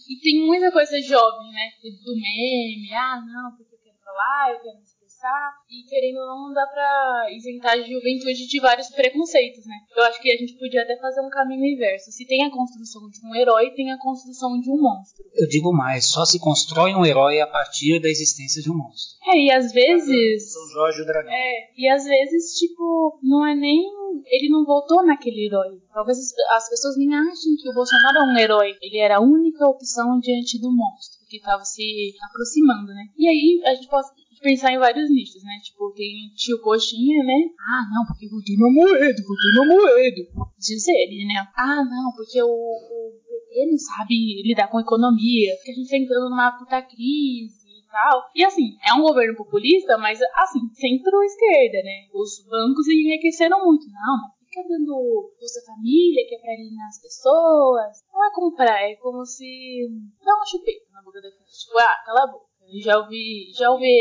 [0.10, 1.70] E tem muita coisa jovem, né?
[2.04, 2.92] Do meme.
[2.92, 3.71] Ah, não, porque
[4.12, 5.54] falar, eu quero me expressar.
[5.70, 9.76] E querendo ou não, não dá pra isentar a juventude de vários preconceitos, né?
[9.96, 12.12] Eu acho que a gente podia até fazer um caminho inverso.
[12.12, 15.24] Se tem a construção de um herói, tem a construção de um monstro.
[15.34, 19.18] Eu digo mais, só se constrói um herói a partir da existência de um monstro.
[19.28, 20.52] É, e às vezes.
[20.52, 21.32] São Jorge o Dragão.
[21.32, 23.82] É, e às vezes, tipo, não é nem.
[24.26, 25.80] Ele não voltou naquele herói.
[25.94, 26.18] Talvez
[26.50, 28.76] as pessoas nem achem que o Bolsonaro é um herói.
[28.82, 33.08] Ele era a única opção diante do monstro que tava se aproximando, né?
[33.18, 34.08] E aí a gente pode
[34.42, 35.56] pensar em vários nichos, né?
[35.64, 37.48] Tipo, tem tio Coxinha, né?
[37.58, 40.28] Ah, não, porque votei no Moedo, votei no Moedo.
[40.60, 41.48] Diz ele, né?
[41.56, 45.98] Ah, não, porque o, o PT não sabe lidar com economia, porque a gente tá
[45.98, 48.30] entrando numa puta crise e tal.
[48.36, 52.12] E assim, é um governo populista, mas assim, centro-esquerda, né?
[52.14, 53.86] Os bancos enriqueceram muito.
[53.88, 58.04] Não, fica dando Bolsa Família, que é pra eliminar as pessoas.
[58.12, 59.88] Não é como pra, é como se.
[60.24, 61.48] dá uma chupeta na boca da gente.
[61.48, 62.52] Tipo, ah, cala a boca.
[62.80, 63.92] Já ouvi, já ouvi,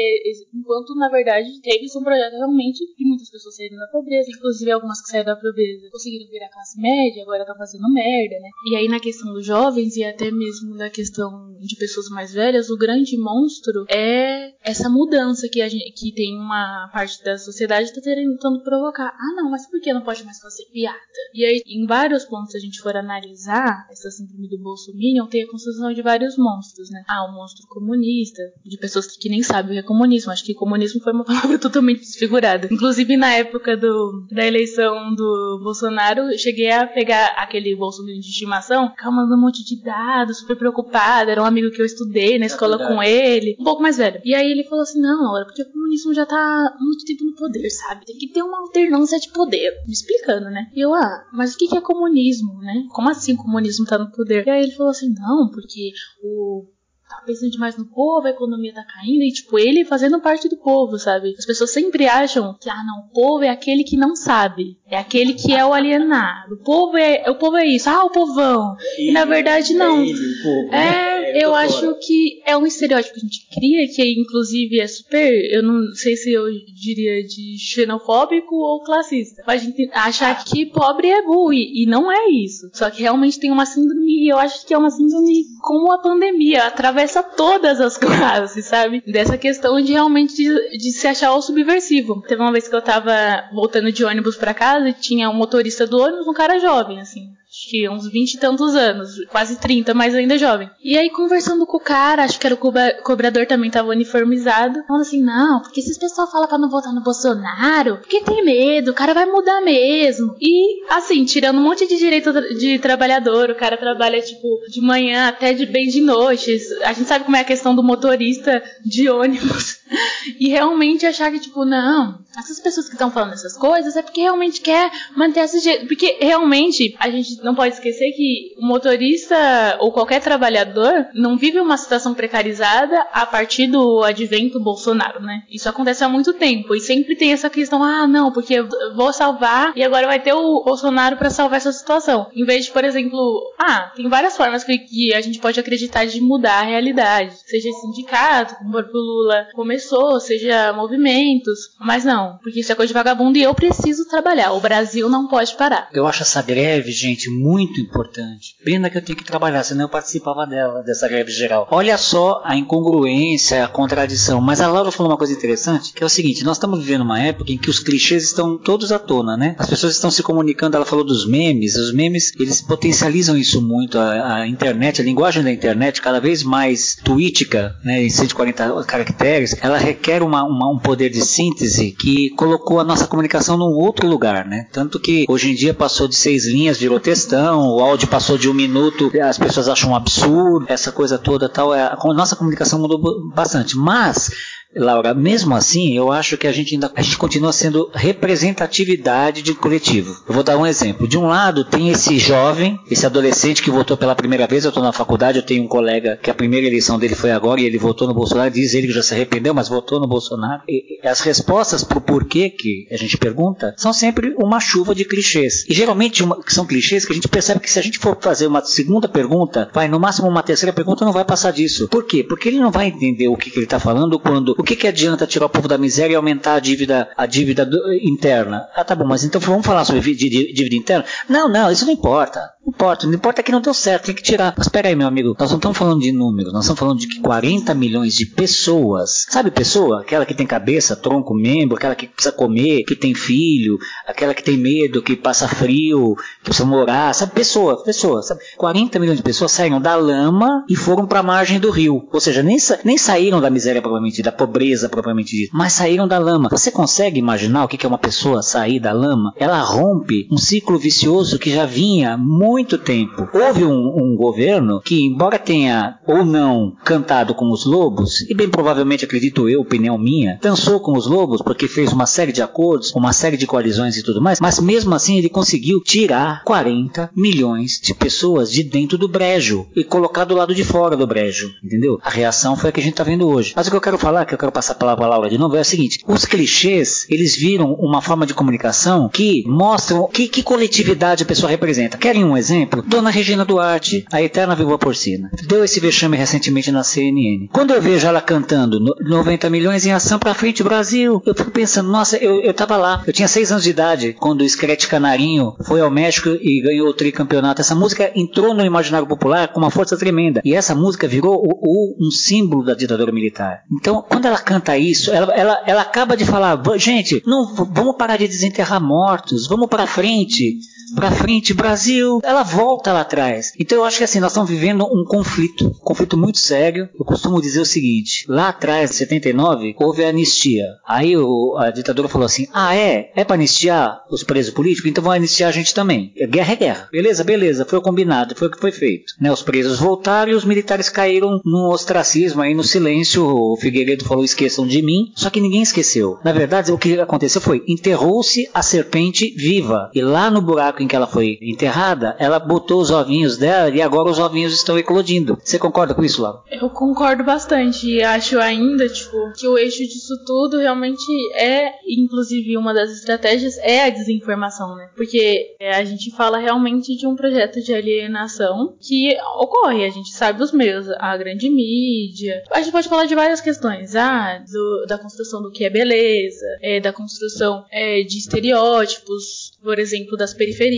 [0.55, 5.01] enquanto na verdade teve um projeto realmente de muitas pessoas saírem da pobreza, inclusive algumas
[5.03, 8.51] que saíram da pobreza conseguiram virar classe média, agora estão fazendo merda, né?
[8.71, 12.71] E aí na questão dos jovens e até mesmo na questão de pessoas mais velhas,
[12.71, 17.89] o grande monstro é essa mudança que, a gente, que tem uma parte da sociedade
[17.89, 19.09] está tentando provocar.
[19.09, 20.99] Ah, não, mas por que não pode mais fazer piada?
[21.35, 25.43] E aí, em vários pontos, se a gente for analisar essa síndrome do Bolsonaro, tem
[25.43, 27.03] a construção de vários monstros, né?
[27.09, 30.33] Ah, o monstro comunista, de pessoas que nem sabem o que é comunismo.
[30.33, 32.69] Acho que comunismo foi uma palavra totalmente desfigurada.
[32.71, 38.91] Inclusive, na época do, da eleição do Bolsonaro, cheguei a pegar aquele bolso de estimação,
[38.91, 41.31] ficava mandando um monte de dados, super preocupada.
[41.31, 44.21] Era um amigo que eu estudei na escola com ele, um pouco mais velho.
[44.25, 47.35] E aí ele falou assim: não, Laura, porque o comunismo já tá muito tempo no
[47.35, 48.05] poder, sabe?
[48.05, 49.73] Tem que ter uma alternância de poder.
[49.87, 50.71] Me explicando, né?
[50.75, 52.87] E eu, ah, mas o que é comunismo, né?
[52.91, 54.47] Como assim o comunismo tá no poder?
[54.47, 56.67] E aí ele falou assim: não, porque o
[57.11, 60.57] tá pensando demais no povo, a economia tá caindo, e tipo, ele fazendo parte do
[60.57, 61.35] povo, sabe?
[61.37, 64.97] As pessoas sempre acham que, ah, não, o povo é aquele que não sabe, é
[64.97, 66.55] aquele que é o alienado.
[66.55, 68.77] O povo é, o povo é isso, ah, o povão.
[68.99, 70.01] e na verdade, não.
[70.01, 70.89] É, ele, povo, né?
[70.89, 75.31] é eu acho que é um estereótipo que a gente cria, que inclusive é super,
[75.53, 76.45] eu não sei se eu
[76.75, 81.87] diria de xenofóbico ou classista, mas a gente achar que pobre é burro, e, e
[81.87, 82.69] não é isso.
[82.73, 85.99] Só que realmente tem uma síndrome, e eu acho que é uma síndrome como a
[85.99, 89.03] pandemia, através atravessa todas as classes, sabe?
[89.07, 92.23] Dessa questão de realmente de, de, se achar o subversivo.
[92.23, 93.13] Teve uma vez que eu tava
[93.53, 97.30] voltando de ônibus para casa e tinha um motorista do ônibus, um cara jovem, assim
[97.71, 100.69] que uns 20 e tantos anos, quase 30, mas ainda jovem.
[100.83, 105.03] E aí, conversando com o cara, acho que era o cobrador também tava uniformizado, falando
[105.03, 108.95] assim: não, porque esses pessoal falam pra não votar no Bolsonaro, porque tem medo, o
[108.95, 110.35] cara vai mudar mesmo.
[110.41, 115.29] E, assim, tirando um monte de direito de trabalhador, o cara trabalha, tipo, de manhã
[115.29, 116.59] até de bem de noite.
[116.83, 119.81] A gente sabe como é a questão do motorista de ônibus.
[120.41, 124.21] e realmente achar que, tipo, não, essas pessoas que estão falando essas coisas é porque
[124.21, 125.87] realmente quer manter esse jeito.
[125.87, 131.61] Porque realmente a gente não pode esquecer que o motorista ou qualquer trabalhador não vive
[131.61, 135.43] uma situação precarizada a partir do advento Bolsonaro, né?
[135.51, 139.13] Isso acontece há muito tempo e sempre tem essa questão, ah, não, porque eu vou
[139.13, 142.29] salvar e agora vai ter o Bolsonaro para salvar essa situação.
[142.35, 146.07] Em vez de, por exemplo, ah, tem várias formas que, que a gente pode acreditar
[146.07, 147.35] de mudar a realidade.
[147.45, 152.95] Seja sindicato, como o Lula começou, seja movimentos, mas não, porque isso é coisa de
[152.95, 154.53] vagabundo e eu preciso trabalhar.
[154.53, 155.91] O Brasil não pode parar.
[155.93, 158.55] Eu acho essa greve, gente, muito importante.
[158.65, 161.67] Pena que eu tenho que trabalhar, senão eu participava dela, dessa greve geral.
[161.71, 164.41] Olha só a incongruência, a contradição.
[164.41, 167.21] Mas a Laura falou uma coisa interessante, que é o seguinte: nós estamos vivendo uma
[167.21, 169.57] época em que os clichês estão todos à tona, né?
[169.59, 170.77] As pessoas estão se comunicando.
[170.77, 171.77] Ela falou dos memes.
[171.77, 173.99] Os memes, eles potencializam isso muito.
[173.99, 179.57] A, a internet, a linguagem da internet, cada vez mais tweetica, né, em 140 caracteres,
[179.61, 184.07] ela requer uma, uma, um poder de síntese que colocou a nossa comunicação num outro
[184.07, 184.67] lugar, né?
[184.73, 188.37] Tanto que hoje em dia passou de seis linhas, virou texto questão, o áudio passou
[188.37, 191.73] de um minuto, as pessoas acham um absurdo, essa coisa toda tal.
[191.73, 193.77] É, a nossa comunicação mudou bastante.
[193.77, 194.31] Mas
[194.75, 199.53] Laura, mesmo assim, eu acho que a gente ainda a gente continua sendo representatividade de
[199.53, 200.23] coletivo.
[200.29, 201.09] Eu vou dar um exemplo.
[201.09, 204.65] De um lado, tem esse jovem, esse adolescente que votou pela primeira vez.
[204.65, 207.61] Eu estou na faculdade, eu tenho um colega que a primeira eleição dele foi agora
[207.61, 208.51] e ele votou no Bolsonaro.
[208.51, 210.63] Diz ele que já se arrependeu, mas votou no Bolsonaro.
[210.69, 215.05] E as respostas para o porquê que a gente pergunta são sempre uma chuva de
[215.05, 215.65] clichês.
[215.69, 218.47] E geralmente uma, são clichês que a gente percebe que se a gente for fazer
[218.47, 221.89] uma segunda pergunta, vai no máximo uma terceira pergunta, não vai passar disso.
[221.89, 222.23] Por quê?
[222.23, 224.87] Porque ele não vai entender o que, que ele está falando quando o que, que
[224.87, 228.69] adianta tirar o povo da miséria e aumentar a dívida, a dívida do, interna?
[228.75, 231.05] Ah, tá bom, mas então vamos falar sobre dívida interna?
[231.29, 232.41] Não, não, isso não importa.
[232.65, 234.53] Não importa, não importa que não deu certo, tem que tirar.
[234.57, 237.09] Mas espera aí, meu amigo, nós não estamos falando de números, nós estamos falando de
[237.09, 240.03] que 40 milhões de pessoas, sabe pessoa?
[240.03, 244.43] Aquela que tem cabeça, tronco, membro, aquela que precisa comer, que tem filho, aquela que
[244.43, 247.33] tem medo, que passa frio, que precisa morar, sabe?
[247.33, 248.41] Pessoa, pessoa, sabe?
[248.59, 252.07] 40 milhões de pessoas saíram da lama e foram para a margem do rio.
[252.13, 256.19] Ou seja, nem, nem saíram da miséria propriamente, da pobreza propriamente dita, mas saíram da
[256.19, 256.51] lama.
[256.51, 259.33] Você consegue imaginar o que é uma pessoa sair da lama?
[259.37, 263.29] Ela rompe um ciclo vicioso que já vinha muito tempo.
[263.33, 268.49] Houve um, um governo que, embora tenha ou não cantado com os lobos, e bem
[268.49, 272.93] provavelmente acredito eu, opinião minha, dançou com os lobos porque fez uma série de acordos,
[272.95, 277.81] uma série de coalizões e tudo mais, mas mesmo assim ele conseguiu tirar 40 milhões
[277.83, 281.99] de pessoas de dentro do brejo e colocar do lado de fora do brejo, entendeu?
[282.03, 283.53] A reação foi a que a gente está vendo hoje.
[283.55, 285.39] Mas o que eu quero falar, que eu quero passar a palavra a Laura de
[285.39, 290.29] novo, é o seguinte: os clichês, eles viram uma forma de comunicação que mostram que,
[290.29, 291.99] que coletividade a pessoa representa.
[291.99, 292.83] Querem um exemplo?
[292.83, 297.49] Dona Regina Duarte, a eterna viúva porcina, deu esse vexame recentemente na CNN.
[297.53, 301.91] Quando eu vejo ela cantando 90 milhões em ação pra frente Brasil, eu fico pensando,
[301.91, 305.55] nossa, eu, eu tava lá, eu tinha 6 anos de idade quando o Screte Canarinho
[305.65, 307.61] foi ao México e ganhou o tricampeonato.
[307.61, 310.41] Essa música entrou no imaginário popular com uma força tremenda.
[310.45, 313.63] E essa música virou o, o, um símbolo da ditadura militar.
[313.73, 318.17] Então, quando ela canta isso, ela, ela, ela acaba de falar, gente, não, vamos parar
[318.17, 320.59] de desenterrar mortos, vamos para frente.
[320.95, 323.53] Pra frente, Brasil, ela volta lá atrás.
[323.59, 326.89] Então eu acho que assim, nós estamos vivendo um conflito, um conflito muito sério.
[326.99, 330.65] Eu costumo dizer o seguinte: lá atrás, em 79, houve a anistia.
[330.87, 333.11] Aí o, a ditadura falou assim: ah, é?
[333.15, 334.91] É pra anistiar os presos políticos?
[334.91, 336.13] Então vão anistiar a gente também.
[336.29, 336.89] Guerra é guerra.
[336.93, 339.15] Beleza, beleza, foi combinado, foi o que foi feito.
[339.21, 343.25] Né, os presos voltaram e os militares caíram no ostracismo, aí no silêncio.
[343.25, 345.13] O Figueiredo falou: esqueçam de mim.
[345.15, 346.19] Só que ninguém esqueceu.
[346.25, 349.91] Na verdade, o que aconteceu foi: enterrou-se a serpente viva.
[349.95, 353.81] E lá no buraco em que ela foi enterrada, ela botou os ovinhos dela e
[353.81, 355.39] agora os ovinhos estão eclodindo.
[355.43, 356.41] Você concorda com isso, Laura?
[356.51, 362.57] Eu concordo bastante e acho ainda, tipo, que o eixo disso tudo realmente é, inclusive,
[362.57, 364.91] uma das estratégias é a desinformação, né?
[364.97, 370.11] Porque é, a gente fala realmente de um projeto de alienação que ocorre, a gente
[370.11, 372.43] sabe os meios, a grande mídia.
[372.51, 376.47] A gente pode falar de várias questões, ah, do, da construção do que é beleza,
[376.63, 380.70] é, da construção é, de estereótipos, por exemplo, das periferias,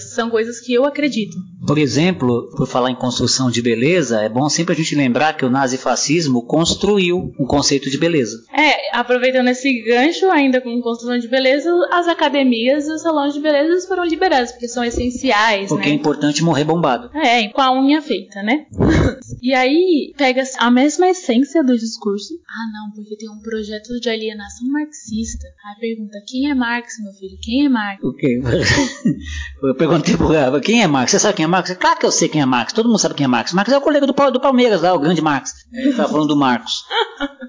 [0.00, 1.36] são coisas que eu acredito.
[1.66, 5.44] Por exemplo, por falar em construção de beleza, é bom sempre a gente lembrar que
[5.44, 8.38] o nazifascismo construiu um conceito de beleza.
[8.52, 13.40] É, aproveitando esse gancho ainda com construção de beleza, as academias e os salões de
[13.40, 15.92] beleza foram liberados, porque são essenciais, Porque né?
[15.92, 17.10] é importante morrer bombado.
[17.16, 18.66] É, com a unha feita, né?
[19.42, 22.34] e aí, pega a mesma essência do discurso.
[22.48, 25.46] Ah, não, porque tem um projeto de alienação marxista.
[25.66, 27.36] Aí pergunta, quem é Marx, meu filho?
[27.42, 28.02] Quem é Marx?
[28.02, 28.40] O quê?
[29.62, 31.10] Eu perguntei pro Gava, quem é Marx?
[31.10, 31.72] Você sabe quem é Marx?
[31.74, 33.52] Claro que eu sei quem é Marx, todo mundo sabe quem é Marx.
[33.52, 35.52] Marx é o colega do, do Palmeiras lá, o grande Marx.
[35.72, 36.84] Ele tava falando do Marcos.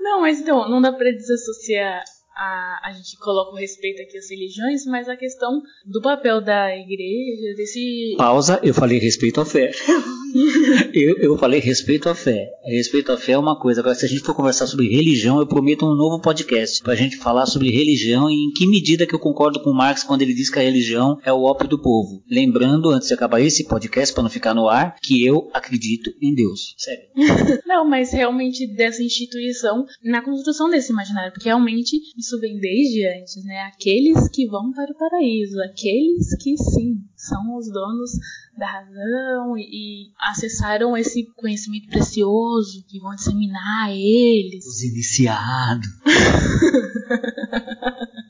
[0.00, 2.02] Não, mas então, não dá pra desassociar
[2.38, 6.76] a, a gente coloca o respeito aqui às religiões, mas a questão do papel da
[6.76, 8.14] igreja, desse.
[8.16, 9.72] Pausa, eu falei respeito à fé.
[10.94, 12.48] eu, eu falei respeito à fé.
[12.64, 13.80] Respeito à fé é uma coisa.
[13.80, 17.16] Agora, se a gente for conversar sobre religião, eu prometo um novo podcast pra gente
[17.16, 20.48] falar sobre religião e em que medida que eu concordo com Marx quando ele diz
[20.48, 22.22] que a religião é o ópio do povo.
[22.30, 26.34] Lembrando, antes de acabar esse podcast, para não ficar no ar, que eu acredito em
[26.34, 26.74] Deus.
[26.76, 27.08] Sério.
[27.66, 33.44] Não, mas realmente dessa instituição na construção desse imaginário, porque realmente isso vem desde antes,
[33.44, 33.60] né?
[33.62, 38.10] Aqueles que vão para o paraíso, aqueles que sim são os donos
[38.56, 44.66] da razão e, e acessaram esse conhecimento precioso que vão disseminar a eles.
[44.66, 45.88] Os iniciados.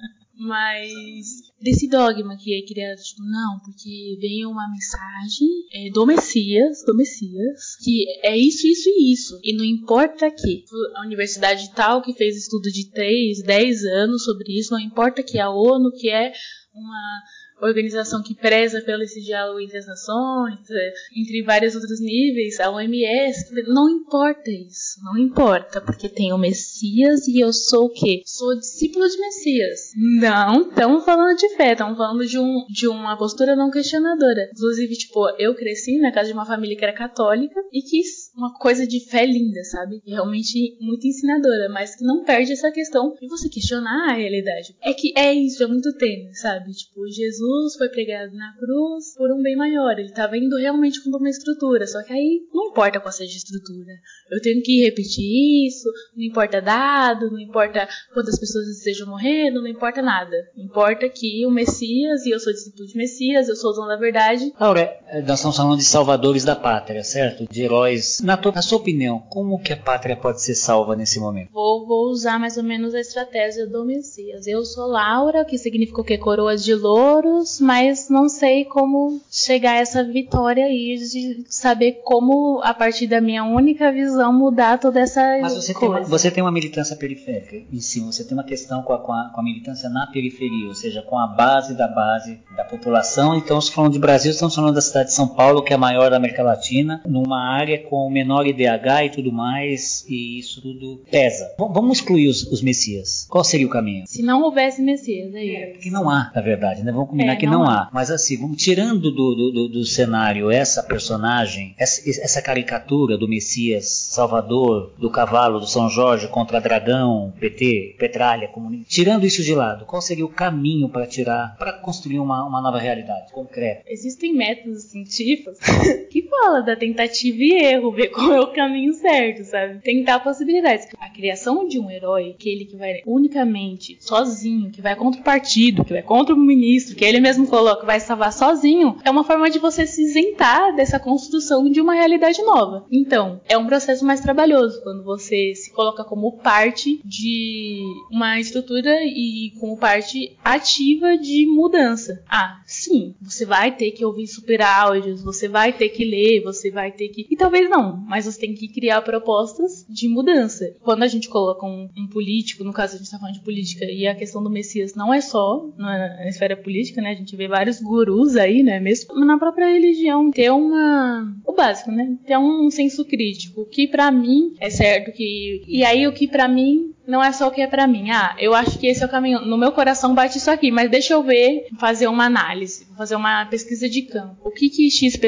[0.49, 1.27] Mas
[1.61, 6.97] desse dogma que é criado, tipo, não, porque vem uma mensagem é, do Messias, do
[6.97, 9.39] Messias, que é isso, isso e isso.
[9.45, 10.65] E não importa que
[10.97, 15.39] a universidade tal que fez estudo de 3, 10 anos sobre isso, não importa que
[15.39, 16.33] a ONU, que é
[16.75, 17.23] uma
[17.61, 22.71] organização que preza pelo esse diálogo entre as nações, é, entre vários outros níveis, a
[22.71, 28.23] OMS, não importa isso, não importa, porque tem o Messias e eu sou o quê?
[28.25, 29.81] Sou discípulo de Messias.
[29.97, 34.49] Não estamos falando de fé, estamos falando de, um, de uma postura não questionadora.
[34.53, 38.55] Inclusive, tipo, eu cresci na casa de uma família que era católica e quis uma
[38.55, 40.01] coisa de fé linda, sabe?
[40.07, 44.77] Realmente muito ensinadora, mas que não perde essa questão de você questionar a realidade.
[44.81, 46.71] É que é isso, é muito tênue, sabe?
[46.73, 49.99] Tipo, Jesus foi pregado na cruz por um bem maior.
[49.99, 51.87] Ele estava indo realmente com uma estrutura.
[51.87, 53.93] Só que aí não importa qual seja a estrutura.
[54.31, 55.89] Eu tenho que repetir isso.
[56.17, 60.37] Não importa dado, não importa quantas pessoas estejam morrendo, não importa nada.
[60.57, 63.97] Importa que o Messias, e eu sou discípulo de Messias, eu sou o dono da
[63.97, 64.53] verdade.
[64.61, 64.97] Laura,
[65.27, 67.47] nós estamos falando de salvadores da pátria, certo?
[67.51, 68.21] De heróis.
[68.29, 71.49] Na, tua, na sua opinião, como que a pátria pode ser salva nesse momento?
[71.51, 74.47] Vou, vou usar mais ou menos a estratégia do Messias.
[74.47, 76.19] Eu sou Laura, que significa o que?
[76.19, 82.61] Coroas de louros, mas não sei como chegar a essa vitória aí de saber como,
[82.63, 86.45] a partir da minha única visão, mudar toda essa Mas você tem, uma, você tem
[86.45, 89.45] uma militância periférica em si, você tem uma questão com a, com, a, com a
[89.45, 93.35] militância na periferia, ou seja, com a base da base da população.
[93.35, 95.79] Então, se falando de Brasil, estamos falando da cidade de São Paulo, que é a
[95.79, 101.01] maior da América Latina, numa área com menor IDH e tudo mais, e isso tudo
[101.11, 101.45] pesa.
[101.59, 103.27] V vamos excluir os, os messias.
[103.29, 104.05] Qual seria o caminho?
[104.07, 105.55] Se não houvesse messias, aí.
[105.55, 106.93] É, porque não há, na verdade, né?
[106.93, 107.83] Vamos combinar é, que não, não há.
[107.83, 107.91] há.
[107.93, 113.29] Mas assim, vamos tirando do, do, do, do cenário essa personagem, essa, essa, caricatura do
[113.29, 118.87] Messias Salvador, do cavalo do São Jorge contra dragão, PT, petralha, comunismo.
[118.89, 122.79] Tirando isso de lado, qual seria o caminho para tirar, para construir uma, uma nova
[122.79, 123.83] realidade concreta?
[123.87, 125.59] Existem métodos científicos
[126.11, 129.81] que falam da tentativa e erro, ver qual é o caminho certo, sabe?
[129.81, 130.87] Tentar possibilidades.
[130.99, 135.85] A criação de um herói, aquele que vai unicamente, sozinho, que vai contra o partido,
[135.85, 139.51] que vai contra o ministro, que ele mesmo coloca, vai salvar sozinho, é uma forma
[139.51, 142.87] de você se isentar dessa construção de uma realidade nova.
[142.91, 149.03] Então, é um processo mais trabalhoso quando você se coloca como parte de uma estrutura
[149.05, 152.23] e como parte ativa de mudança.
[152.29, 156.71] Ah, sim, você vai ter que ouvir super áudios, você vai ter que ler, você
[156.71, 157.27] vai ter que.
[157.31, 160.65] E talvez não, mas você tem que criar propostas de mudança.
[160.81, 163.85] Quando a gente coloca um, um político, no caso a gente está falando de política,
[163.85, 167.11] e a questão do Messias não é só na, esfera política, né?
[167.11, 168.81] A gente vê vários gurus aí, né?
[168.81, 171.35] Mesmo na própria religião, ter uma.
[171.47, 172.17] O básico, né?
[172.27, 173.63] Ter um senso crítico.
[173.63, 175.63] O que para mim é certo que.
[175.67, 178.11] E aí o que para mim não é só o que é para mim.
[178.11, 179.41] Ah, eu acho que esse é o caminho.
[179.41, 183.47] No meu coração bate isso aqui, mas deixa eu ver, fazer uma análise, fazer uma
[183.47, 184.37] pesquisa de campo.
[184.45, 185.19] O que que X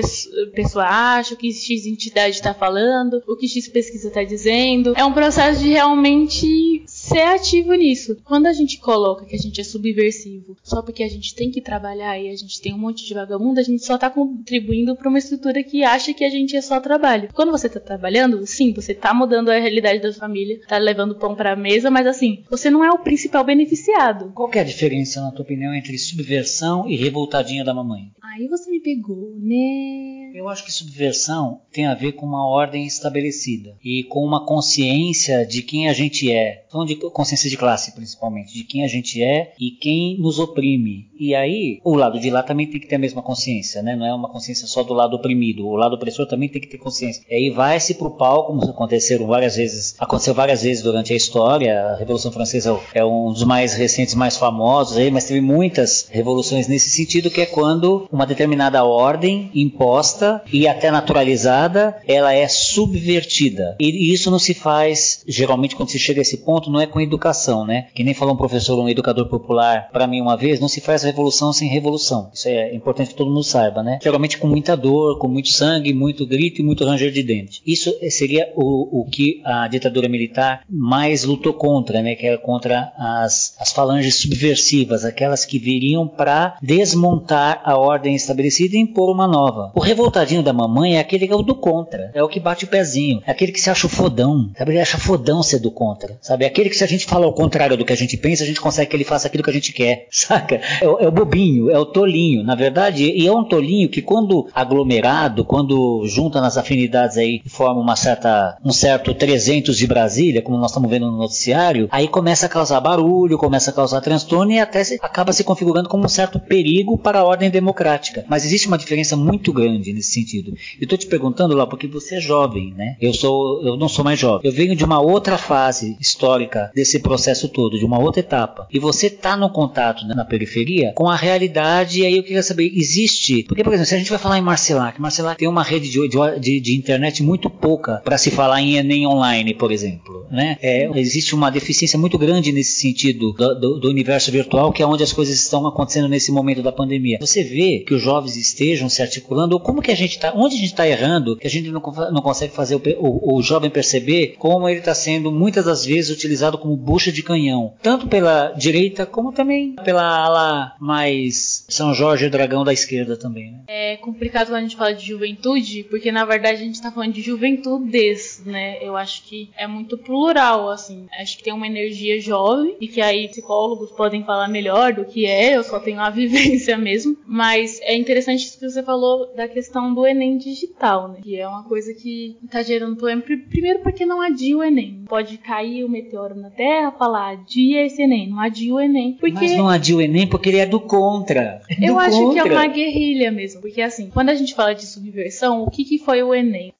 [0.54, 4.92] pessoa acha, o que X entidade está falando, o que X pesquisa está dizendo.
[4.94, 8.16] É um processo de realmente ser ativo nisso.
[8.24, 11.60] Quando a gente coloca que a gente é subversivo só porque a gente tem que
[11.60, 15.08] trabalhar e a gente tem um monte de vagabundo, a gente só tá contribuindo para
[15.08, 17.30] uma estrutura que acha que a gente é só trabalho.
[17.32, 21.34] Quando você tá trabalhando, sim, você tá mudando a realidade da família, tá levando pão
[21.34, 24.32] pra mesa, mas assim, você não é o principal beneficiado.
[24.34, 28.12] Qual é a diferença, na tua opinião, entre subversão e revoltadinha da mamãe?
[28.34, 30.30] Aí você me pegou, né?
[30.34, 35.44] Eu acho que subversão tem a ver com uma ordem estabelecida e com uma consciência
[35.44, 36.64] de quem a gente é.
[36.70, 41.08] Falando de consciência de classe, principalmente, de quem a gente é e quem nos oprime.
[41.18, 43.94] E aí, o lado de lá também tem que ter a mesma consciência, né?
[43.94, 45.66] Não é uma consciência só do lado oprimido.
[45.66, 47.22] O lado opressor também tem que ter consciência.
[47.28, 51.80] E aí vai-se pro pau, como aconteceram várias vezes, aconteceu várias vezes durante a história.
[51.80, 56.66] A Revolução Francesa é um dos mais recentes, mais famosos aí, mas teve muitas revoluções
[56.66, 63.76] nesse sentido, que é quando uma determinada ordem imposta e até naturalizada, ela é subvertida.
[63.78, 67.00] E isso não se faz, geralmente, quando se chega a esse ponto, não é com
[67.00, 67.86] educação, né?
[67.94, 71.02] Que nem falou um professor, um educador popular para mim uma vez, não se faz
[71.02, 72.30] revolução sem revolução.
[72.32, 73.98] Isso é importante que todo mundo saiba, né?
[74.02, 77.62] Geralmente com muita dor, com muito sangue, muito grito e muito ranger de dente.
[77.66, 82.14] Isso seria o, o que a ditadura militar mais lutou contra, né?
[82.14, 88.76] Que era contra as, as falanges subversivas, aquelas que viriam para desmontar a ordem estabelecida
[88.76, 89.72] e impor uma nova.
[89.74, 92.64] O revoltadinho da mamãe é aquele que é o do contra, é o que bate
[92.64, 94.72] o pezinho, é aquele que se acha fodão, sabe?
[94.72, 96.44] Ele acha fodão ser do contra, sabe?
[96.44, 98.46] É aquele que se a gente fala ao contrário do que a gente pensa, a
[98.46, 100.56] gente consegue que ele faça aquilo que a gente quer, saca?
[100.56, 104.48] É, é o bobinho, é o tolinho, na verdade, e é um tolinho que quando
[104.54, 110.58] aglomerado, quando junta nas afinidades aí, forma uma certa, um certo 300 de Brasília, como
[110.58, 114.58] nós estamos vendo no noticiário, aí começa a causar barulho, começa a causar transtorno e
[114.58, 118.24] até se, acaba se configurando como um certo perigo para a ordem democrática.
[118.28, 120.52] Mas existe uma diferença muito grande nesse sentido.
[120.80, 122.96] Eu estou te perguntando lá porque você é jovem, né?
[123.00, 124.48] Eu sou, eu não sou mais jovem.
[124.48, 128.66] Eu venho de uma outra fase histórica desse processo todo, de uma outra etapa.
[128.70, 132.00] E você está no contato né, na periferia com a realidade.
[132.00, 133.44] E aí eu queria saber, existe?
[133.44, 136.08] Porque, por exemplo, se a gente vai falar em Marcelac, Marcelac tem uma rede de,
[136.40, 140.56] de, de internet muito pouca para se falar em Enem online, por exemplo, né?
[140.62, 144.86] É, existe uma deficiência muito grande nesse sentido do, do, do universo virtual, que é
[144.86, 147.18] onde as coisas estão acontecendo nesse momento da pandemia.
[147.20, 150.54] Você vê que os jovens estejam se articulando, ou como que a gente está, onde
[150.54, 151.80] a gente está errando, que a gente não,
[152.12, 156.10] não consegue fazer o, o, o jovem perceber como ele está sendo muitas das vezes
[156.10, 162.26] utilizado como bucha de canhão, tanto pela direita como também pela ala mais São Jorge
[162.26, 163.52] e Dragão da esquerda também.
[163.52, 163.60] Né?
[163.68, 167.12] É complicado quando a gente fala de juventude, porque na verdade a gente está falando
[167.12, 168.78] de juventudes, né?
[168.82, 171.06] Eu acho que é muito plural, assim.
[171.20, 175.26] Acho que tem uma energia jovem e que aí psicólogos podem falar melhor do que
[175.26, 177.16] é, eu só tenho a vivência mesmo.
[177.26, 181.20] Mas é interessante isso que você falou da questão do Enem digital, né?
[181.22, 183.22] Que é uma coisa que está gerando problema.
[183.22, 185.04] Primeiro porque não adia o Enem.
[185.08, 189.14] Pode cair o meteoro na Terra, falar adia esse Enem, não adia o Enem.
[189.14, 189.34] Porque...
[189.34, 191.60] Mas não adia o Enem porque ele é do contra.
[191.68, 192.42] É eu do acho contra.
[192.42, 193.60] que é uma guerrilha mesmo.
[193.60, 196.72] Porque assim, quando a gente fala de subversão, o que, que foi o Enem?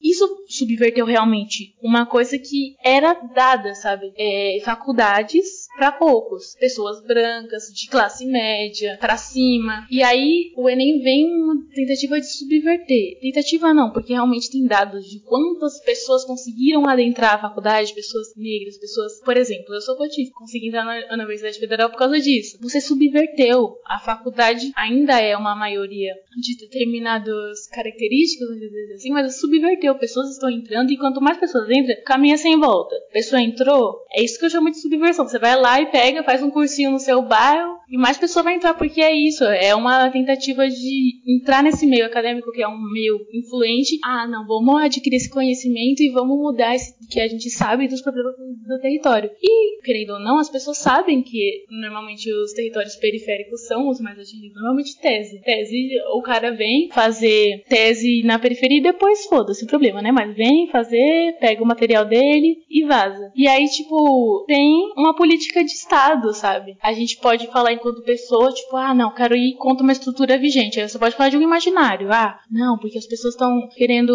[0.00, 4.12] Isso subverteu realmente uma coisa que era dada, sabe?
[4.16, 9.86] É, faculdades para poucos, pessoas brancas, de classe média, para cima.
[9.90, 13.18] E aí o Enem vem uma tentativa de subverter.
[13.20, 18.78] Tentativa não, porque realmente tem dados de quantas pessoas conseguiram adentrar a faculdade, pessoas negras,
[18.78, 22.58] pessoas, por exemplo, eu sou cotista, consegui entrar na Universidade Federal por causa disso.
[22.60, 23.76] Você subverteu.
[23.84, 28.48] A faculdade ainda é uma maioria de determinadas características,
[28.94, 29.94] assim, mas subverteu.
[29.96, 32.94] Pessoas estão entrando e quanto mais pessoas entram, caminha sem volta.
[33.12, 35.26] Pessoa entrou, é isso que eu chamo de subversão.
[35.26, 38.44] Você vai lá lá e pega, faz um cursinho no seu bairro e mais pessoas
[38.44, 39.44] vão entrar porque é isso.
[39.44, 43.98] É uma tentativa de entrar nesse meio acadêmico que é um meio influente.
[44.04, 48.02] Ah, não, vamos adquirir esse conhecimento e vamos mudar esse que a gente sabe dos
[48.02, 49.30] problemas do território.
[49.40, 54.18] E, querendo ou não, as pessoas sabem que normalmente os territórios periféricos são os mais
[54.18, 54.54] atingidos.
[54.54, 55.40] Normalmente tese.
[55.42, 60.10] Tese, o cara vem fazer tese na periferia e depois foda-se o problema, né?
[60.10, 63.30] Mas vem fazer, pega o material dele e vaza.
[63.36, 66.76] E aí, tipo, tem uma política de Estado, sabe?
[66.82, 70.80] A gente pode falar enquanto pessoa, tipo, ah, não, quero ir contra uma estrutura vigente.
[70.80, 72.12] Aí você pode falar de um imaginário.
[72.12, 74.12] Ah, não, porque as pessoas estão querendo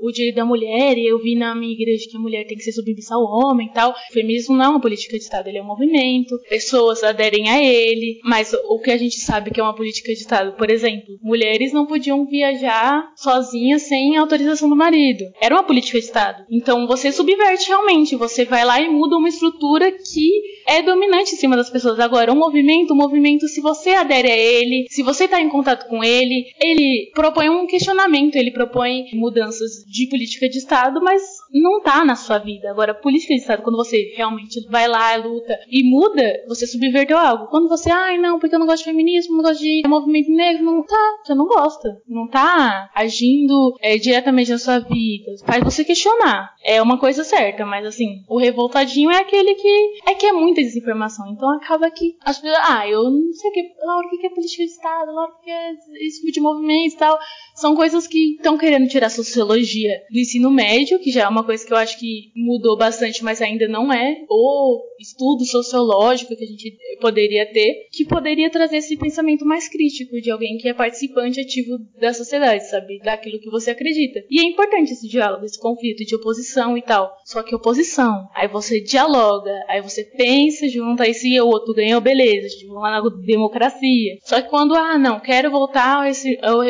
[0.00, 2.62] o direito da mulher e eu vi na minha igreja que a mulher tem que
[2.62, 3.90] ser submissa ao homem e tal.
[3.90, 6.38] O feminismo não é uma política de Estado, ele é um movimento.
[6.48, 8.20] Pessoas aderem a ele.
[8.24, 11.72] Mas o que a gente sabe que é uma política de Estado, por exemplo, mulheres
[11.72, 15.24] não podiam viajar sozinhas sem autorização do marido.
[15.40, 16.44] Era uma política de Estado.
[16.50, 21.38] Então você subverte realmente, você vai lá e muda uma estrutura que é dominante em
[21.38, 21.98] cima das pessoas.
[21.98, 25.88] Agora, um movimento, um movimento, se você adere a ele, se você está em contato
[25.88, 31.22] com ele, ele propõe um questionamento, ele propõe mudanças de política de Estado, mas
[31.52, 32.70] não tá na sua vida.
[32.70, 37.48] Agora, política de Estado, quando você realmente vai lá, luta e muda, você subverteu algo.
[37.48, 40.64] Quando você, ai não, porque eu não gosto de feminismo, não gosto de movimento negro,
[40.64, 41.88] não tá, você não gosta.
[42.08, 45.32] Não tá agindo é, diretamente na sua vida.
[45.46, 46.50] Faz você questionar.
[46.64, 50.60] É uma coisa certa, mas assim, o revoltadinho é aquele que é que é muita
[50.60, 51.26] desinformação.
[51.32, 54.30] Então acaba que as pessoas, ah, eu não sei o que, Laura, o que é
[54.30, 57.18] política de Estado, Laura, o que é isso de movimento e tal.
[57.62, 61.64] São coisas que estão querendo tirar sociologia do ensino médio, que já é uma coisa
[61.64, 64.16] que eu acho que mudou bastante, mas ainda não é.
[64.28, 70.20] Ou estudo sociológico que a gente poderia ter, que poderia trazer esse pensamento mais crítico
[70.20, 72.98] de alguém que é participante ativo da sociedade, sabe?
[72.98, 74.24] Daquilo que você acredita.
[74.28, 77.16] E é importante esse diálogo, esse conflito de oposição e tal.
[77.24, 78.28] Só que oposição.
[78.34, 83.00] Aí você dialoga, aí você pensa junto, aí se o outro ganhou, beleza, tipo, lá
[83.00, 84.18] na democracia.
[84.24, 86.60] Só que quando, ah, não, quero voltar ao, esse, ao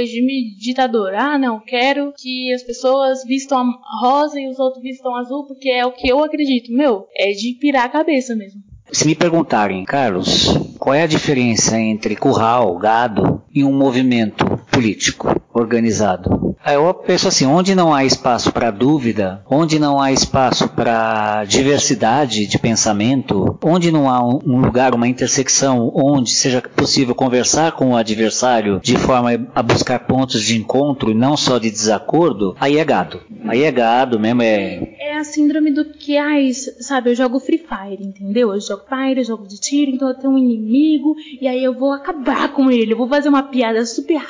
[0.83, 1.15] ditador.
[1.15, 5.87] Ah, não, quero que as pessoas vistam rosa e os outros vistam azul, porque é
[5.87, 6.73] o que eu acredito.
[6.73, 8.61] Meu, é de pirar a cabeça mesmo.
[8.91, 15.42] Se me perguntarem, Carlos, qual é a diferença entre curral, gado e um movimento político
[15.53, 16.57] organizado?
[16.67, 22.47] Eu penso assim, onde não há espaço para dúvida, onde não há espaço para diversidade
[22.47, 27.97] de pensamento, onde não há um lugar, uma intersecção onde seja possível conversar com o
[27.97, 32.85] adversário de forma a buscar pontos de encontro e não só de desacordo, aí é
[32.85, 33.21] gado.
[33.45, 34.95] Aí é gado mesmo, é...
[35.01, 38.53] É a síndrome do que, ai, sabe, eu jogo Free Fire, entendeu?
[38.55, 41.75] Eu jogo Fire, eu jogo de tiro, então eu tenho um inimigo e aí eu
[41.75, 44.21] vou acabar com ele, eu vou fazer uma piada super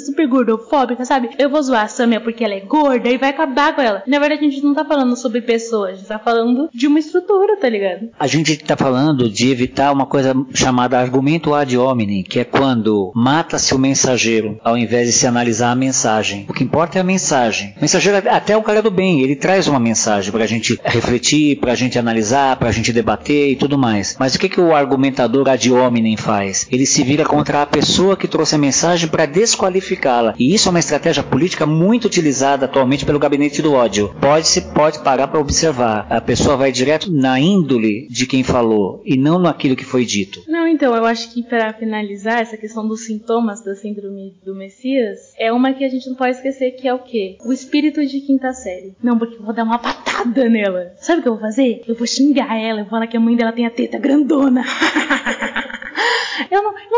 [0.00, 1.30] super gordofóbica, sabe?
[1.38, 4.02] Eu vou zoar a Samia porque ela é gorda e vai acabar com ela.
[4.06, 6.98] Na verdade, a gente não tá falando sobre pessoas, a gente tá falando de uma
[6.98, 8.08] estrutura, tá ligado?
[8.18, 13.12] A gente tá falando de evitar uma coisa chamada argumento ad hominem, que é quando
[13.14, 16.46] mata-se o mensageiro ao invés de se analisar a mensagem.
[16.48, 17.74] O que importa é a mensagem.
[17.76, 21.58] O mensageiro é até o cara do bem, ele traz uma mensagem pra gente refletir,
[21.58, 24.16] pra gente analisar, pra gente debater e tudo mais.
[24.18, 26.66] Mas o que, que o argumentador ad hominem faz?
[26.70, 29.26] Ele se vira contra a pessoa que trouxe a mensagem para
[29.58, 30.34] desqualificá-la.
[30.38, 34.14] E isso é uma estratégia política muito utilizada atualmente pelo gabinete do ódio.
[34.20, 36.06] Pode se pode parar para observar.
[36.08, 40.42] A pessoa vai direto na índole de quem falou e não naquilo que foi dito.
[40.46, 45.18] Não, então eu acho que para finalizar essa questão dos sintomas da síndrome do Messias
[45.38, 47.36] é uma que a gente não pode esquecer que é o quê?
[47.44, 48.94] O espírito de quinta série.
[49.02, 50.92] Não, porque eu vou dar uma patada nela.
[51.00, 51.82] Sabe o que eu vou fazer?
[51.88, 54.62] Eu vou xingar ela, eu vou falar que a mãe dela tem a teta grandona.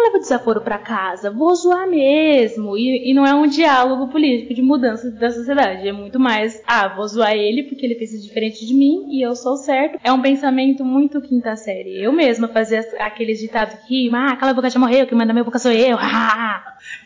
[0.00, 2.74] Não, levo desaforo para casa, vou zoar mesmo.
[2.76, 5.86] E, e, não é um diálogo político de mudança da sociedade.
[5.86, 9.36] É muito mais, ah, vou zoar ele porque ele fez diferente de mim e eu
[9.36, 9.98] sou certo.
[10.02, 12.02] É um pensamento muito quinta série.
[12.02, 15.58] Eu mesma fazia aqueles ditados que, ah, aquela boca já morreu, quem manda minha boca
[15.58, 15.98] sou eu.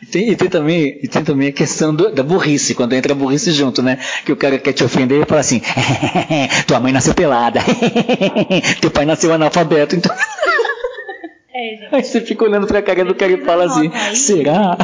[0.01, 3.11] E tem, e tem, também, e tem também a questão do, da burrice, quando entra
[3.11, 3.99] a burrice junto, né?
[4.25, 5.61] Que o cara quer te ofender e fala assim:
[6.65, 7.59] tua mãe nasceu pelada,
[8.81, 10.15] teu pai nasceu analfabeto, então.
[11.55, 11.95] É, gente.
[11.95, 14.77] Aí você fica olhando pra cara do cara e fala assim: será?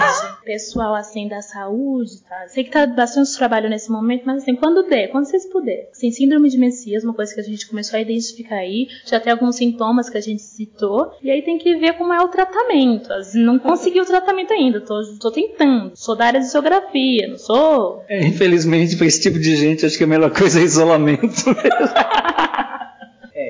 [0.45, 2.47] Pessoal assim da saúde, tá?
[2.47, 5.87] Sei que tá bastante trabalho nesse momento, mas assim, quando der, quando vocês puderem.
[5.91, 9.33] Assim, síndrome de Messias, uma coisa que a gente começou a identificar aí, já tem
[9.33, 13.11] alguns sintomas que a gente citou, e aí tem que ver como é o tratamento.
[13.11, 15.91] Assim, não consegui o tratamento ainda, tô, tô tentando.
[15.95, 18.03] Sou da área de geografia, não sou.
[18.07, 21.51] É, infelizmente, pra esse tipo de gente, acho que a melhor coisa é isolamento mesmo.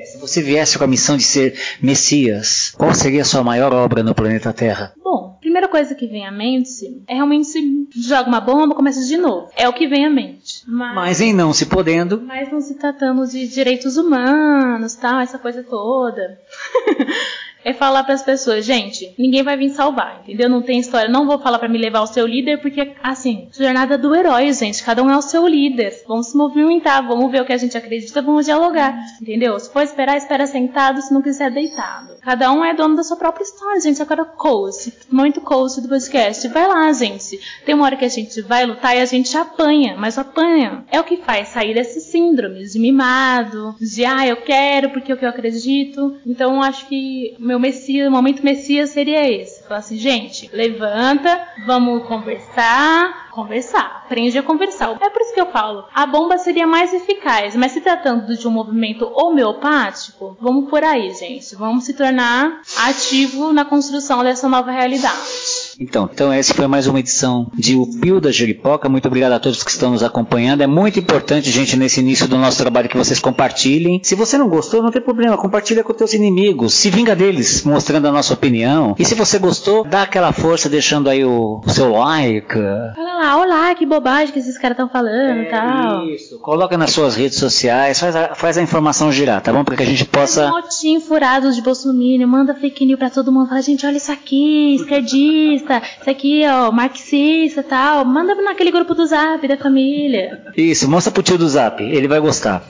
[0.04, 4.02] Se você viesse com a missão de ser Messias, qual seria a sua maior obra
[4.02, 4.92] no planeta Terra?
[5.02, 9.16] Bom, primeira coisa que vem à mente é realmente se joga uma bomba, começa de
[9.16, 9.48] novo.
[9.56, 10.62] É o que vem à mente.
[10.66, 12.20] Mas, mas em não se podendo.
[12.20, 16.38] Mas não se tratando de direitos humanos, tal, essa coisa toda.
[17.64, 20.48] é falar para as pessoas, gente, ninguém vai vir salvar, entendeu?
[20.48, 23.96] Não tem história, não vou falar para me levar ao seu líder, porque assim, jornada
[23.96, 26.02] do herói, gente, cada um é o seu líder.
[26.06, 29.58] Vamos se movimentar, vamos ver o que a gente acredita, vamos dialogar, entendeu?
[29.58, 32.16] Se for esperar, espera sentado, se não quiser deitado.
[32.20, 34.02] Cada um é dono da sua própria história, gente.
[34.02, 37.38] Agora coach, muito coach do podcast, vai lá, gente.
[37.64, 41.00] Tem uma hora que a gente vai lutar e a gente apanha, mas apanha é
[41.00, 45.18] o que faz sair desses síndromes de mimado, de ah, eu quero porque é o
[45.18, 46.16] que eu acredito.
[46.26, 49.62] Então acho que meu Messias, momento Messias seria esse.
[49.62, 54.96] Falar assim, gente, levanta, vamos conversar, conversar, aprende a conversar.
[55.00, 58.46] É por isso que eu falo, a bomba seria mais eficaz, mas se tratando de
[58.46, 61.54] um movimento homeopático, vamos por aí, gente.
[61.56, 65.61] Vamos se tornar ativo na construção dessa nova realidade.
[65.82, 68.88] Então, então essa foi mais uma edição de O Pio da Jeripoca.
[68.88, 70.62] Muito obrigado a todos que estão nos acompanhando.
[70.62, 74.00] É muito importante, gente, nesse início do nosso trabalho que vocês compartilhem.
[74.04, 76.74] Se você não gostou, não tem problema, compartilha com teus inimigos.
[76.74, 78.94] Se vinga deles, mostrando a nossa opinião.
[78.96, 82.54] E se você gostou, dá aquela força deixando aí o, o seu like.
[82.54, 86.06] Fala lá, olá, que bobagem que esses caras estão falando e é tal.
[86.06, 89.64] Isso, coloca nas suas redes sociais, faz a, faz a informação girar, tá bom?
[89.64, 90.46] Para que a gente possa.
[90.46, 93.48] Um motinho furado de Bolsonaro, manda fake news pra todo mundo.
[93.48, 98.04] Fala, gente, olha isso aqui, esquerdista isso aqui, ó, marxista tal.
[98.04, 100.42] Manda naquele grupo do zap da família.
[100.56, 102.62] Isso, mostra pro tio do zap, ele vai gostar.